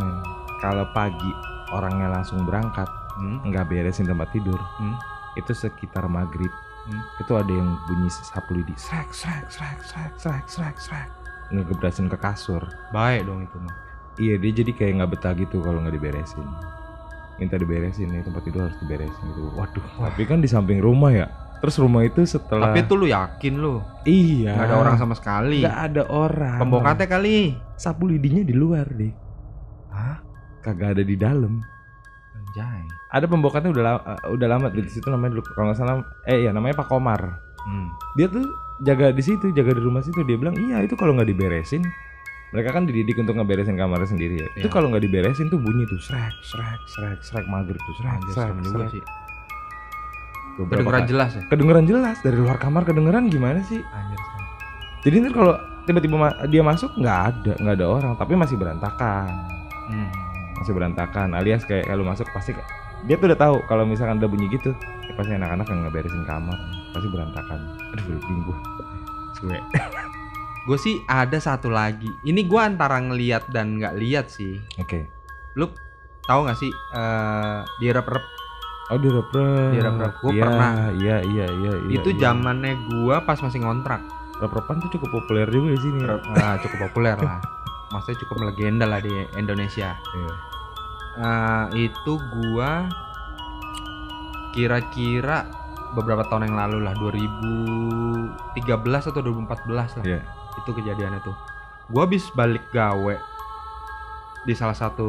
Kalau 0.59 0.89
pagi 0.91 1.31
orangnya 1.71 2.09
langsung 2.09 2.49
berangkat, 2.49 2.89
Hmm. 3.19 3.43
nggak 3.45 3.69
beresin 3.69 4.07
tempat 4.07 4.31
tidur. 4.33 4.57
Hmm. 4.81 4.97
Itu 5.37 5.53
sekitar 5.53 6.09
maghrib. 6.09 6.49
Hmm. 6.89 7.03
Itu 7.21 7.37
ada 7.37 7.53
yang 7.53 7.77
bunyi 7.85 8.09
sapu 8.09 8.57
lidi. 8.57 8.73
Srek, 8.81 9.13
srek, 9.13 9.45
srek, 9.53 9.79
srek, 9.85 10.13
srek, 10.17 10.45
srek, 10.49 10.77
srek. 10.81 11.09
Ngegebrasin 11.53 12.09
ke 12.09 12.17
kasur. 12.17 12.65
Baik 12.89 13.29
dong 13.29 13.45
itu 13.45 13.57
mah. 13.61 13.77
Iya 14.19 14.35
dia 14.35 14.51
jadi 14.51 14.73
kayak 14.73 14.93
nggak 14.99 15.11
betah 15.13 15.33
gitu 15.37 15.61
kalau 15.61 15.85
nggak 15.85 15.95
diberesin. 15.95 16.43
Minta 17.39 17.55
diberesin 17.55 18.11
nih 18.11 18.25
tempat 18.25 18.43
tidur 18.43 18.67
harus 18.67 18.79
diberesin 18.81 19.25
gitu. 19.31 19.53
Waduh. 19.55 19.85
Tapi 20.09 20.23
kan 20.25 20.41
di 20.41 20.49
samping 20.49 20.81
rumah 20.81 21.13
ya. 21.13 21.27
Terus 21.59 21.75
rumah 21.77 22.03
itu 22.03 22.23
setelah 22.23 22.71
Tapi 22.71 22.83
itu 22.83 22.95
lu 22.95 23.07
yakin 23.07 23.55
lu? 23.57 23.83
iya 24.03 24.55
Gak 24.55 24.67
ada 24.67 24.77
orang 24.77 24.95
sama 24.95 25.15
sekali. 25.15 25.59
nggak 25.61 25.79
ada 25.91 26.03
orang. 26.07 26.59
Pembokatnya 26.59 27.07
kali. 27.07 27.37
sapu 27.75 28.07
lidinya 28.07 28.43
di 28.43 28.53
luar 28.53 28.87
deh. 28.89 29.11
Hah? 29.89 30.19
Kagak 30.61 30.95
ada 30.95 31.03
di 31.03 31.15
dalam. 31.15 31.63
Anjay. 32.33 32.83
Ada 33.09 33.27
pembokatnya 33.27 33.71
udah 33.71 33.85
lama, 33.85 34.01
udah 34.29 34.49
lama 34.49 34.67
di 34.69 34.87
situ 34.87 35.07
namanya 35.07 35.35
dulu 35.35 35.43
kalau 35.49 35.67
nggak 35.69 35.79
salah 35.79 35.95
eh 36.25 36.43
iya 36.43 36.51
namanya 36.51 36.75
Pak 36.77 36.87
Komar. 36.87 37.21
Hmm. 37.61 37.89
Dia 38.15 38.27
tuh 38.27 38.47
jaga 38.81 39.11
di 39.11 39.21
situ, 39.21 39.51
jaga 39.51 39.73
di 39.73 39.81
rumah 39.81 40.01
situ. 40.01 40.23
Dia 40.23 40.35
bilang 40.35 40.55
iya 40.57 40.79
itu 40.81 40.95
kalau 40.95 41.15
nggak 41.15 41.29
diberesin 41.29 41.83
mereka 42.49 42.73
kan 42.73 42.83
dididik 42.83 43.13
untuk 43.15 43.37
ngeberesin 43.37 43.77
kamarnya 43.77 44.09
sendiri 44.09 44.41
ya. 44.41 44.49
Itu 44.57 44.67
Iya. 44.67 44.73
kalau 44.73 44.89
nggak 44.89 45.05
diberesin 45.05 45.47
tuh 45.47 45.61
bunyi 45.61 45.85
tuh 45.85 46.01
srek, 46.01 46.33
srek, 46.41 46.81
srek, 46.89 47.19
srek 47.21 47.45
maghrib 47.45 47.77
tuh 47.79 47.95
srek, 47.95 48.19
srek, 48.25 48.35
serem 48.35 48.59
juga 48.63 48.79
srek. 48.81 48.91
sih. 48.97 49.03
Kedengeran 50.59 51.03
kali. 51.03 51.11
jelas 51.11 51.31
ya? 51.31 51.43
Kedengeran 51.47 51.85
jelas 51.87 52.17
dari 52.19 52.35
luar 52.35 52.59
kamar 52.59 52.83
kedengeran 52.83 53.31
gimana 53.31 53.63
sih? 53.63 53.79
Anjir. 53.85 54.19
Jadi 54.99 55.15
ntar 55.23 55.33
kalau 55.33 55.55
tiba-tiba 55.85 56.17
ma- 56.19 56.39
dia 56.47 56.61
masuk 56.61 56.91
nggak 56.95 57.19
ada, 57.31 57.53
nggak 57.55 57.75
ada 57.79 57.87
orang, 57.87 58.13
tapi 58.19 58.35
masih 58.35 58.59
berantakan, 58.59 59.31
Hmm. 59.87 60.11
masih 60.59 60.73
berantakan. 60.75 61.29
Alias 61.33 61.63
kayak 61.63 61.87
kalau 61.87 62.03
masuk 62.03 62.27
pasti 62.35 62.53
kayak- 62.53 62.67
dia 63.07 63.15
tuh 63.15 63.31
udah 63.31 63.39
tahu 63.39 63.57
kalau 63.65 63.87
misalkan 63.87 64.19
ada 64.19 64.27
bunyi 64.27 64.51
gitu, 64.51 64.75
ya 65.07 65.13
pasti 65.15 65.33
anak-anak 65.33 65.65
yang 65.65 65.87
ngeberesin 65.87 66.27
kamar, 66.27 66.59
pasti 66.91 67.09
berantakan. 67.09 67.61
Aduh, 67.95 68.05
berhenti 68.05 68.33
gue. 68.43 68.59
Gue. 69.39 69.59
Gue 70.67 70.77
sih 70.77 71.01
ada 71.07 71.39
satu 71.39 71.73
lagi. 71.73 72.11
Ini 72.21 72.45
gua 72.45 72.69
antara 72.69 73.01
ngeliat 73.01 73.49
dan 73.49 73.81
nggak 73.81 73.95
lihat 73.97 74.27
sih. 74.29 74.61
Oke. 74.77 75.09
Lu 75.57 75.73
tahu 76.27 76.45
nggak 76.45 76.59
sih 76.59 76.69
eh 76.69 77.59
di 77.79 77.89
rep-rep 77.89 78.21
Oh, 78.89 78.97
di 78.97 79.05
rep 79.07 79.29
Di 79.71 79.79
rep-rep. 79.79 80.13
Gua 80.19 80.33
Iya, 80.33 80.43
pernah. 80.43 80.73
Iya, 80.91 81.17
iya, 81.23 81.47
iya, 81.47 81.73
iya. 81.85 81.93
itu 81.93 82.09
iya. 82.11 82.21
zamannya 82.25 82.73
gua 82.89 83.21
pas 83.21 83.37
masih 83.39 83.61
ngontrak. 83.61 84.01
rep-repan 84.39 84.79
tuh 84.79 84.91
cukup 84.95 85.19
populer 85.19 85.51
juga 85.51 85.75
di 85.75 85.81
sini. 85.83 85.99
ya. 86.01 86.15
Rep- 86.15 86.27
ah, 86.37 86.55
cukup 86.63 86.79
populer 86.89 87.19
lah. 87.19 87.43
Maksudnya 87.91 88.19
cukup 88.23 88.37
melegenda 88.39 88.87
lah 88.87 89.03
di 89.03 89.11
Indonesia. 89.35 89.99
Iya. 89.99 90.35
Eh, 91.19 91.65
itu 91.85 92.13
gua 92.15 92.87
kira-kira 94.51 95.45
beberapa 95.91 96.23
tahun 96.25 96.47
yang 96.47 96.57
lalu 96.57 96.79
lah 96.81 96.95
2013 96.95 98.63
atau 99.05 99.19
2014 99.19 99.67
lah 99.95 100.05
Iya. 100.05 100.21
itu 100.55 100.71
kejadiannya 100.71 101.21
tuh 101.21 101.33
gua 101.89 102.05
habis 102.05 102.29
balik 102.31 102.65
gawe 102.71 103.17
di 104.43 104.53
salah 104.53 104.73
satu 104.73 105.09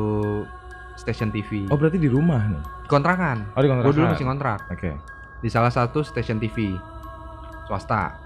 stasiun 0.96 1.30
TV 1.30 1.68
Oh, 1.68 1.76
berarti 1.76 1.96
di 1.96 2.08
rumah 2.08 2.42
nih. 2.42 2.64
Kontrakan. 2.90 3.46
Oh, 3.54 3.62
di 3.62 3.70
gua 3.70 3.80
kontrakan. 3.80 3.96
dulu 3.96 4.06
masih 4.12 4.28
kontrak. 4.28 4.60
Oke. 4.74 4.92
di 5.40 5.48
salah 5.48 5.72
satu 5.72 6.04
stasiun 6.04 6.36
TV 6.36 6.76
swasta. 7.70 8.18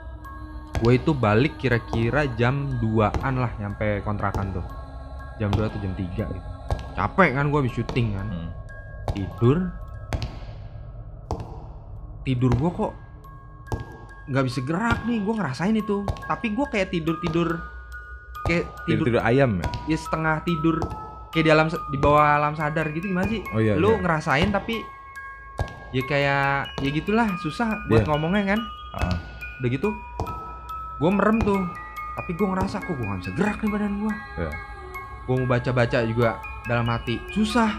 Gue 0.81 0.97
itu 0.97 1.13
balik 1.13 1.61
kira-kira 1.61 2.25
jam 2.33 2.79
2an 2.81 3.33
lah 3.38 3.51
nyampe 3.61 4.01
kontrakan 4.01 4.49
tuh. 4.49 4.65
Jam 5.38 5.53
2 5.53 5.69
atau 5.69 5.77
jam 5.77 5.93
3 5.93 6.09
gitu. 6.09 6.49
Capek 6.97 7.29
kan 7.38 7.45
gue 7.53 7.59
habis 7.61 7.75
syuting 7.75 8.17
kan. 8.17 8.27
Hmm. 8.31 8.49
tidur. 9.13 9.57
Tidur 12.25 12.51
gue 12.57 12.71
kok 12.73 12.93
nggak 14.23 14.45
bisa 14.47 14.59
gerak 14.65 14.99
nih 15.05 15.21
gue 15.21 15.33
ngerasain 15.38 15.75
itu. 15.77 16.01
Tapi 16.25 16.47
gue 16.49 16.65
kayak 16.65 16.89
tidur 16.89 17.21
tidur 17.21 17.61
kayak 18.49 18.65
tidur 18.89 19.05
Tidur-tidur 19.05 19.21
ayam 19.23 19.61
ya? 19.61 19.67
ya 19.93 19.97
setengah 19.99 20.35
tidur 20.43 20.77
kayak 21.33 21.43
di 21.43 21.51
alam 21.51 21.67
di 21.89 21.97
bawah 21.97 22.37
alam 22.37 22.53
sadar 22.53 22.87
gitu 22.89 23.05
gimana 23.05 23.25
sih 23.25 23.41
Oh 23.49 23.57
iya. 23.57 23.73
lu 23.73 23.89
iya. 23.89 23.99
ngerasain 23.99 24.49
tapi 24.49 24.85
ya 25.89 26.01
kayak 26.03 26.45
ya 26.77 26.89
gitulah 26.89 27.27
susah 27.37 27.85
buat 27.87 28.01
Iya. 28.01 28.09
ngomongnya 28.09 28.43
kan 28.47 28.59
Ah. 28.93 29.17
udah 29.57 29.69
gitu 29.69 29.89
gue 30.95 31.09
merem 31.09 31.37
tuh 31.37 31.61
tapi 32.13 32.31
gue 32.31 32.45
ngerasa 32.45 32.77
kok 32.79 32.91
gue 32.91 33.01
nggak 33.01 33.19
bisa 33.19 33.31
gerak 33.33 33.57
nih 33.57 33.71
badan 33.71 33.93
gue 33.99 34.13
Iya. 34.37 34.51
gue 35.23 35.35
mau 35.35 35.47
baca 35.47 35.69
baca 35.71 35.97
juga 36.03 36.29
dalam 36.63 36.85
hati 36.85 37.17
susah 37.29 37.69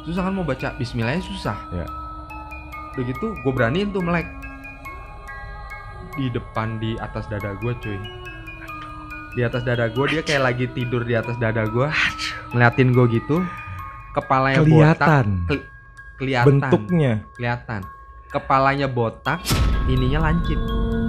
susah 0.00 0.22
kan 0.22 0.32
mau 0.32 0.42
baca 0.42 0.70
Bismillahnya 0.74 1.20
susah 1.20 1.58
Iya. 1.70 1.86
udah 2.92 3.04
gitu 3.04 3.26
gue 3.36 3.52
beraniin 3.52 3.90
tuh 3.90 4.00
melek 4.00 4.26
di 6.12 6.26
depan 6.28 6.78
di 6.78 6.94
atas 6.96 7.26
dada 7.26 7.54
gue 7.56 7.72
cuy 7.76 7.98
di 9.30 9.42
atas 9.42 9.62
dada 9.62 9.86
gue 9.86 10.04
dia 10.08 10.20
kayak 10.20 10.42
lagi 10.44 10.66
tidur 10.68 11.02
di 11.02 11.14
atas 11.14 11.34
dada 11.36 11.62
gue 11.64 11.86
ngeliatin 12.50 12.88
gue 12.90 13.06
gitu 13.12 13.36
kepalanya 14.12 14.60
botak 14.60 14.98
Kelihatan. 14.98 15.26
kelihatan 16.16 16.46
Bentuknya. 16.52 17.12
kelihatan 17.32 17.80
kepalanya 18.28 18.86
botak 18.86 19.38
ininya 19.86 20.24
lancip 20.24 20.58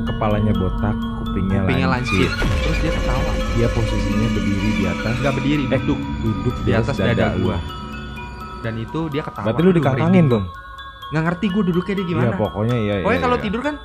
Kepalanya 0.01 0.49
botak, 0.51 0.97
kupingnya, 1.19 1.61
kupingnya 1.61 1.87
lancip. 1.87 2.25
lancip 2.25 2.29
terus 2.59 2.77
dia 2.79 2.91
ketawa 2.91 3.31
Dia 3.51 3.67
posisinya 3.69 4.27
berdiri 4.31 4.69
di 4.71 4.85
atas, 4.87 5.13
nggak 5.15 5.33
berdiri 5.33 5.63
Eh, 5.63 5.79
duduk 5.79 5.99
duduk 6.19 6.55
di 6.61 6.71
atas 6.71 6.95
dada, 6.95 7.27
lu. 7.31 7.41
gua 7.43 7.57
dan 8.61 8.73
itu 8.75 8.99
dia 9.09 9.21
ketawa 9.21 9.45
Berarti 9.47 9.61
lu 9.61 9.71
dikangkangin 9.71 10.05
merinding 10.05 10.27
dong. 10.27 10.45
nggak 11.11 11.23
ngerti 11.23 11.45
gue 11.47 11.63
duduknya 11.63 11.93
dia 11.95 12.05
gimana 12.07 12.27
Iya, 12.27 12.37
pokoknya 12.37 12.75
iya. 12.75 12.93
pokoknya 12.99 13.13
iya, 13.13 13.23
kalau 13.23 13.35
iya. 13.35 13.43
tidur 13.43 13.61
kan 13.61 13.75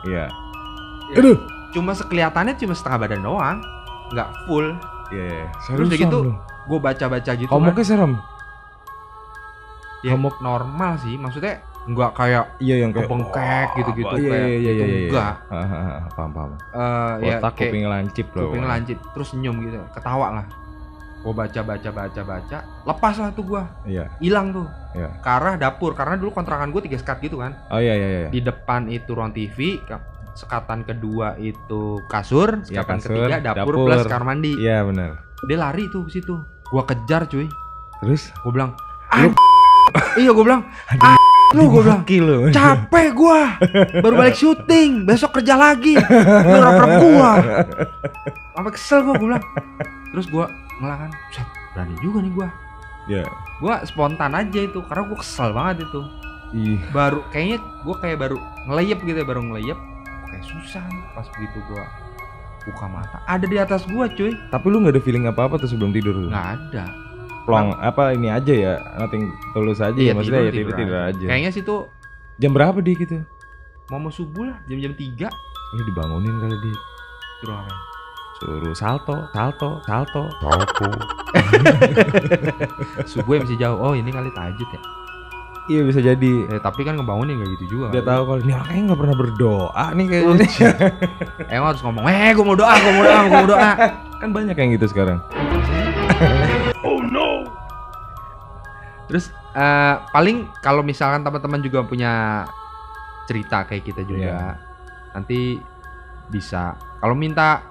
Iya. 0.00 0.24
Ya. 1.06 1.16
Aduh. 1.16 1.36
cuma 1.70 1.92
sekelihatannya 1.92 2.54
cuma 2.56 2.72
setengah 2.72 2.98
badan 2.98 3.20
doang 3.22 3.58
nggak 4.10 4.28
full 4.44 4.66
Iya, 5.10 5.24
iya. 5.26 5.46
Terus 5.60 5.86
udah 5.86 5.98
gitu, 5.98 6.18
gue 6.64 6.78
baca 6.78 7.04
baca 7.06 7.30
gitu 7.32 7.46
kan 7.46 7.54
Komoknya 7.56 7.84
serem. 7.84 8.12
ya, 10.00 10.10
komuk- 10.10 10.40
normal 10.40 10.96
sih 10.96 11.14
maksudnya 11.14 11.60
nggak 11.82 12.12
kayak 12.12 12.44
Iya 12.58 12.76
yang 12.78 12.90
kayak 12.90 13.08
Kebengkek 13.08 13.68
gitu-gitu, 13.74 14.14
Iya, 14.14 14.28
kayak 14.30 14.46
iya, 14.46 14.56
iya, 14.56 14.70
gitu, 14.70 14.84
iya, 14.84 14.96
iya. 14.96 15.08
enggak. 15.08 15.34
Ah, 15.46 15.56
ah, 15.56 15.80
ah, 15.90 16.02
paham, 16.10 16.30
paham. 16.30 16.50
eh 16.52 17.12
ya 17.22 17.36
kayak 17.38 17.52
kuping 17.54 17.84
lancip 17.84 18.26
loh. 18.30 18.42
kuping 18.46 18.64
lancip 18.64 18.98
terus 19.10 19.28
senyum 19.28 19.56
gitu 19.60 19.80
ketawa 19.90 20.28
lah 20.32 20.46
gue 21.20 21.34
baca 21.34 21.60
baca 21.60 21.90
baca 21.90 22.22
baca 22.22 22.58
lepas 22.80 23.14
lah 23.14 23.28
tuh 23.30 23.44
gue 23.46 23.62
Iya. 23.86 24.08
hilang 24.18 24.52
tuh 24.52 24.64
Iya. 24.90 25.08
ke 25.20 25.28
arah 25.30 25.54
dapur 25.54 25.92
karena 25.92 26.16
dulu 26.16 26.32
kontrakan 26.32 26.68
gue 26.70 26.80
tiga 26.80 26.96
sekat 26.96 27.20
gitu 27.22 27.36
kan 27.36 27.52
Oh 27.68 27.76
iya, 27.76 27.92
iya, 27.92 28.08
iya. 28.08 28.28
di 28.30 28.40
depan 28.40 28.88
itu 28.88 29.10
ruang 29.10 29.28
TV 29.30 29.80
sekatan 30.32 30.82
kedua 30.82 31.34
itu 31.36 31.98
kasur 32.06 32.62
sekatan 32.62 32.98
kasur, 32.98 33.10
ketiga 33.12 33.36
dapur, 33.42 33.74
dapur. 33.74 33.86
plus 33.86 34.02
kamar 34.04 34.24
mandi. 34.26 34.52
Iya, 34.54 34.84
benar. 34.84 35.10
dia 35.40 35.56
lari 35.56 35.88
tuh 35.88 36.04
ke 36.04 36.10
situ. 36.12 36.36
Gua 36.68 36.84
kejar 36.84 37.24
cuy. 37.24 37.48
Terus? 38.00 38.32
Gue 38.40 38.52
bilang 38.52 38.72
Lu- 39.10 39.32
"An- 39.32 39.38
iya 40.14 40.30
gue 40.30 40.44
bilang 40.44 40.62
"Ah, 40.96 41.18
lu 41.50 41.66
gue 41.66 41.82
bilang 41.82 42.02
lu. 42.06 42.36
capek 42.50 43.08
gua. 43.10 43.58
Baru 43.98 44.14
balik 44.14 44.36
syuting 44.36 45.02
besok 45.02 45.34
kerja 45.34 45.56
lagi. 45.56 45.98
Lu 45.98 46.56
rap 46.56 46.92
gua. 46.98 47.30
Sampai 48.52 48.72
kesel 48.72 49.02
gua 49.02 49.14
gua 49.16 49.26
bilang. 49.34 49.44
Terus 50.12 50.26
gua 50.28 50.46
ngelakan 50.78 51.10
"Set, 51.30 51.46
berani 51.74 51.94
juga 51.98 52.18
nih 52.20 52.32
gua. 52.32 52.48
Iya. 53.08 53.24
gua 53.58 53.82
spontan 53.82 54.32
aja 54.32 54.60
itu 54.60 54.78
karena 54.86 55.02
gua 55.04 55.18
kesel 55.18 55.50
banget 55.50 55.76
itu. 55.84 56.00
Ih, 56.50 56.78
baru 56.90 57.22
kayaknya 57.30 57.58
gua 57.82 57.96
kayak 57.98 58.18
baru 58.18 58.36
ngeleyep 58.66 58.98
gitu 59.02 59.16
ya 59.16 59.26
baru 59.26 59.40
ngeleyep 59.42 59.78
kayak 60.30 60.44
susah 60.46 60.82
nih 60.86 61.02
pas 61.12 61.26
begitu 61.28 61.58
gua 61.66 61.84
buka 62.60 62.86
mata 62.86 63.18
ada 63.24 63.44
di 63.44 63.56
atas 63.56 63.82
gua 63.84 64.06
cuy 64.06 64.32
tapi 64.48 64.66
lu 64.66 64.80
nggak 64.80 64.94
ada 64.94 65.02
feeling 65.02 65.24
apa-apa 65.26 65.56
tuh 65.56 65.68
sebelum 65.68 65.90
tidur 65.90 66.14
tuh? 66.16 66.30
nggak 66.30 66.48
ada 66.58 66.84
Plong, 67.40 67.72
apa 67.72 68.12
ini 68.14 68.28
aja 68.30 68.52
ya? 68.52 68.72
Nothing 68.94 69.32
tulus 69.50 69.80
aja 69.80 69.96
ya 69.96 70.12
maksudnya 70.12 70.44
ya 70.44 70.52
tidur, 70.52 70.76
tidur 70.76 70.96
aja. 71.02 71.24
kayaknya 71.26 71.50
sih 71.50 71.62
tuh 71.64 71.88
Jam 72.38 72.52
berapa 72.52 72.78
dia 72.78 72.94
gitu? 72.94 73.16
mau 73.88 73.98
mau 73.98 74.12
subuh 74.12 74.46
lah 74.46 74.58
jam-jam 74.64 74.94
tiga 74.94 75.26
Lu 75.74 75.82
dibangunin 75.82 76.30
kali 76.36 76.56
dia. 76.62 76.78
suruh 77.40 77.56
apa 77.58 77.74
Suruh 78.40 78.72
salto, 78.72 79.16
salto, 79.32 79.70
salto. 79.84 80.22
Salto. 80.38 80.88
subuh 83.10 83.36
yang 83.36 83.44
masih 83.44 83.58
jauh 83.58 83.78
oh 83.78 83.92
ini 83.92 84.08
kali 84.08 84.30
tahajud 84.32 84.68
ya 84.68 84.80
Iya 85.68 85.80
bisa 85.84 86.00
jadi. 86.00 86.32
Eh, 86.48 86.60
tapi 86.62 86.82
kan 86.82 86.96
ngebangunin 86.96 87.36
nggak 87.36 87.50
gitu 87.60 87.78
juga. 87.78 87.92
Dia 87.92 88.00
tahu 88.00 88.22
kalau 88.24 88.40
ini 88.40 88.52
orang 88.56 88.66
kayaknya 88.66 88.84
nggak 88.88 89.00
pernah 89.00 89.16
berdoa 89.16 89.84
nih 89.92 90.04
Oh, 90.24 90.34
kayaknya. 90.34 90.70
Emang 91.54 91.68
harus 91.74 91.82
ngomong, 91.82 92.04
eh 92.08 92.30
gue 92.32 92.44
mau 92.44 92.56
doa, 92.56 92.74
gue 92.74 92.92
mau 92.92 93.04
doa, 93.04 93.20
gue 93.22 93.36
mau 93.36 93.48
doa. 93.50 93.70
kan 94.20 94.28
banyak 94.32 94.56
yang 94.56 94.70
gitu 94.74 94.86
sekarang. 94.88 95.18
Terus 99.10 99.26
eh, 99.52 99.94
paling 100.14 100.46
kalau 100.62 100.86
misalkan 100.86 101.26
teman-teman 101.26 101.58
juga 101.58 101.82
punya 101.82 102.46
cerita 103.26 103.66
kayak 103.66 103.82
kita 103.82 104.02
juga, 104.06 104.54
nanti 105.10 105.58
bisa. 106.30 106.78
Kalau 107.02 107.18
minta 107.18 107.66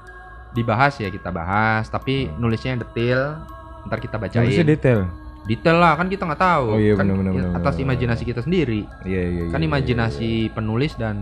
dibahas 0.52 1.00
ya 1.00 1.08
kita 1.08 1.32
bahas, 1.32 1.88
tapi 1.88 2.28
Hmm. 2.28 2.44
nulisnya 2.44 2.76
yang 2.76 2.82
detail, 2.82 3.40
ntar 3.88 4.04
kita 4.04 4.20
bacain. 4.20 4.44
Nulisnya 4.44 4.68
detail. 4.68 5.08
Detail 5.50 5.78
lah 5.82 5.98
kan 5.98 6.06
kita 6.06 6.24
nggak 6.30 6.42
tahu. 6.42 6.66
Oh 6.76 6.80
iya, 6.80 6.94
kan 6.94 7.10
benar, 7.10 7.18
benar, 7.18 7.34
benar, 7.34 7.50
atas 7.58 7.74
benar, 7.74 7.86
imajinasi 7.90 8.24
kita 8.24 8.42
sendiri. 8.46 8.82
Iya 9.02 9.22
iya. 9.26 9.44
kan 9.50 9.60
iya, 9.60 9.68
imajinasi 9.68 10.30
iya, 10.30 10.46
iya. 10.46 10.54
penulis 10.54 10.94
dan 10.96 11.16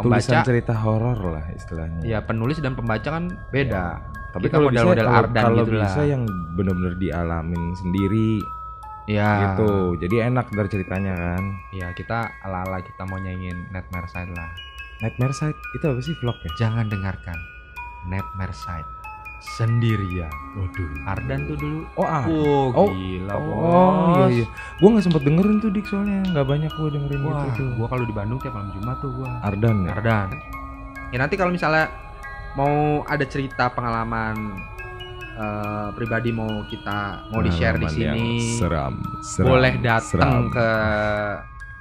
tulisan 0.00 0.40
pembaca, 0.40 0.48
cerita 0.48 0.74
horor 0.74 1.18
lah 1.38 1.44
istilahnya. 1.54 2.00
ya 2.02 2.18
penulis 2.24 2.58
dan 2.64 2.72
pembaca 2.72 3.08
kan 3.12 3.24
beda. 3.52 4.00
Tapi 4.34 4.50
Kita 4.50 4.58
kalau 4.58 4.68
bisa 4.72 4.82
model-model 4.82 5.06
kalau, 5.06 5.20
Ardan 5.22 5.44
kalau 5.46 5.62
gitu 5.62 5.72
bisa 5.78 6.00
lah. 6.02 6.06
yang 6.10 6.22
benar-benar 6.58 6.94
dialamin 6.98 7.62
sendiri 7.78 8.30
Ya. 9.04 9.52
gitu. 9.52 10.00
Jadi 10.00 10.16
enak 10.32 10.48
dari 10.48 10.68
ceritanya 10.72 11.12
kan. 11.12 11.44
Ya 11.76 11.92
kita 11.92 12.24
ala-ala 12.40 12.80
kita 12.80 13.04
mau 13.04 13.20
nyanyiin 13.20 13.68
Nightmare 13.68 14.08
Side 14.08 14.32
lah. 14.32 14.48
Nightmare 15.04 15.36
Side 15.36 15.58
itu 15.76 15.84
apa 15.84 16.00
sih 16.00 16.16
vlog 16.24 16.40
ya? 16.40 16.50
Jangan 16.66 16.88
dengarkan 16.88 17.36
Nightmare 18.08 18.56
Side 18.56 18.88
sendirian. 19.52 20.32
Waduh. 20.54 20.90
Ardan 21.06 21.46
tuh 21.46 21.56
dulu. 21.56 21.80
Oh 21.94 22.02
ah. 22.02 22.24
Oh, 22.24 22.66
Oh, 22.72 22.88
gila 22.90 23.34
Oh 23.34 23.44
iya 23.44 23.44
bos. 23.44 24.30
iya. 24.32 24.46
Gua 24.76 24.88
nggak 24.90 25.04
sempet 25.04 25.22
dengerin 25.22 25.56
tuh 25.58 25.70
dik 25.70 25.84
soalnya 25.84 26.18
nggak 26.26 26.46
banyak 26.46 26.72
gua 26.72 26.88
dengerin 26.88 27.20
Wah, 27.22 27.44
gitu 27.44 27.60
tuh. 27.60 27.68
gua 27.76 27.86
kalau 27.86 28.04
di 28.04 28.14
Bandung 28.14 28.38
tiap 28.40 28.54
malam 28.54 28.70
Jumat 28.72 28.96
tuh 28.98 29.10
gua. 29.12 29.28
Ardan 29.42 29.76
ya. 29.82 29.90
Ardan. 29.92 30.28
Ya 31.08 31.18
nanti 31.18 31.34
kalau 31.34 31.52
misalnya 31.52 31.86
mau 32.54 32.74
ada 33.04 33.24
cerita 33.24 33.68
pengalaman 33.68 34.34
eh, 35.34 35.88
pribadi 35.92 36.30
mau 36.30 36.62
kita 36.64 37.26
mau 37.28 37.38
di 37.38 37.50
share 37.50 37.76
di 37.76 37.86
sini, 37.86 38.26
Seram, 38.56 38.98
seram. 39.20 39.46
boleh 39.48 39.74
datang 39.78 40.46
ke 40.48 40.68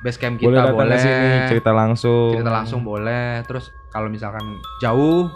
base 0.01 0.17
camp 0.17 0.35
kita 0.35 0.49
boleh 0.49 0.57
datang 0.59 0.75
boleh. 0.75 0.91
ke 0.91 0.97
sini 0.99 1.27
cerita 1.47 1.71
langsung. 1.71 2.33
cerita 2.35 2.51
langsung 2.51 2.81
boleh. 2.81 3.41
Terus 3.45 3.65
kalau 3.87 4.09
misalkan 4.09 4.41
jauh 4.77 5.29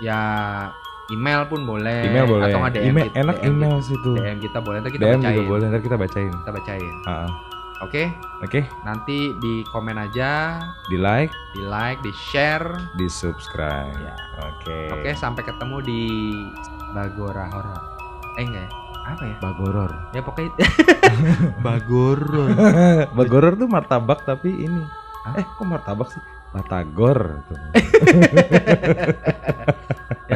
ya 0.00 0.20
email 1.08 1.40
pun 1.44 1.60
boleh. 1.62 2.04
Email 2.04 2.24
boleh. 2.24 2.44
Atau 2.46 2.58
nggak 2.60 2.72
DM 2.74 2.84
email 2.86 3.06
kita- 3.06 3.18
enak 3.18 3.34
DM 3.38 3.46
email 3.50 3.76
sih 3.80 3.96
tuh. 3.98 4.14
DM 4.14 4.38
kita 4.38 4.58
boleh 4.58 4.76
ntar 4.78 4.90
kita 4.90 5.02
DM 5.02 5.10
bacain. 5.16 5.28
juga 5.28 5.42
boleh 5.44 5.64
ntar 5.66 5.80
kita 5.80 5.96
bacain. 5.96 6.32
Kita 6.32 6.50
bacain. 6.52 6.94
Ah, 7.02 7.10
ah. 7.24 7.30
Oke, 7.82 8.02
Oke, 8.38 8.60
nanti 8.82 9.34
di 9.36 9.52
komen 9.66 9.98
aja, 9.98 10.54
di 10.86 10.94
like, 10.94 11.34
di 11.52 11.60
like, 11.60 11.98
di 11.98 12.14
share. 12.14 12.62
di 12.94 13.10
subscribe. 13.10 13.90
Ya. 13.90 14.14
Oke. 14.40 14.78
Oke, 14.92 15.10
sampai 15.12 15.42
ketemu 15.42 15.76
di 15.82 16.00
Bagora 16.92 17.48
Horror. 17.50 17.82
Eh 18.38 18.44
enggak 18.46 18.62
ya? 18.62 18.70
Apa 19.02 19.22
ya? 19.26 19.34
Bagoror. 19.42 19.90
Ya 20.14 20.20
pokoknya 20.22 20.50
Bagoror. 21.66 22.48
Bagoror 23.18 23.52
tuh 23.56 23.66
martabak 23.66 24.22
tapi 24.22 24.62
ini. 24.62 24.82
Hah? 25.26 25.34
Eh, 25.34 25.44
kok 25.44 25.66
martabak 25.66 26.06
sih? 26.06 26.22
Batagor. 26.54 27.42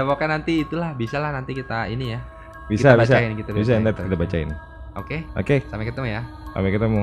pokoknya 0.07 0.41
nanti 0.41 0.63
itulah 0.63 0.95
bisa 0.95 1.19
lah 1.19 1.35
nanti 1.35 1.53
kita 1.53 1.91
ini 1.91 2.15
ya. 2.15 2.21
Bisa 2.67 2.95
kita 2.95 3.03
bacain, 3.03 3.31
gitu, 3.39 3.51
bisa. 3.55 3.79
Kita 3.79 3.83
bacain, 3.83 3.95
bisa 3.95 4.03
kita 4.07 4.17
bacain. 4.19 4.49
Oke. 4.51 4.59
Okay? 4.97 5.21
Oke. 5.37 5.45
Okay. 5.45 5.59
Sampai 5.71 5.87
ketemu 5.87 6.07
ya. 6.09 6.23
Sampai 6.55 6.71
ketemu. 6.73 7.03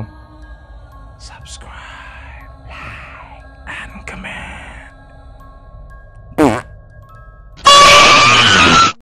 Subscribe, 1.22 2.52
like, 2.68 3.48
and 3.70 4.04
comment. 4.04 4.43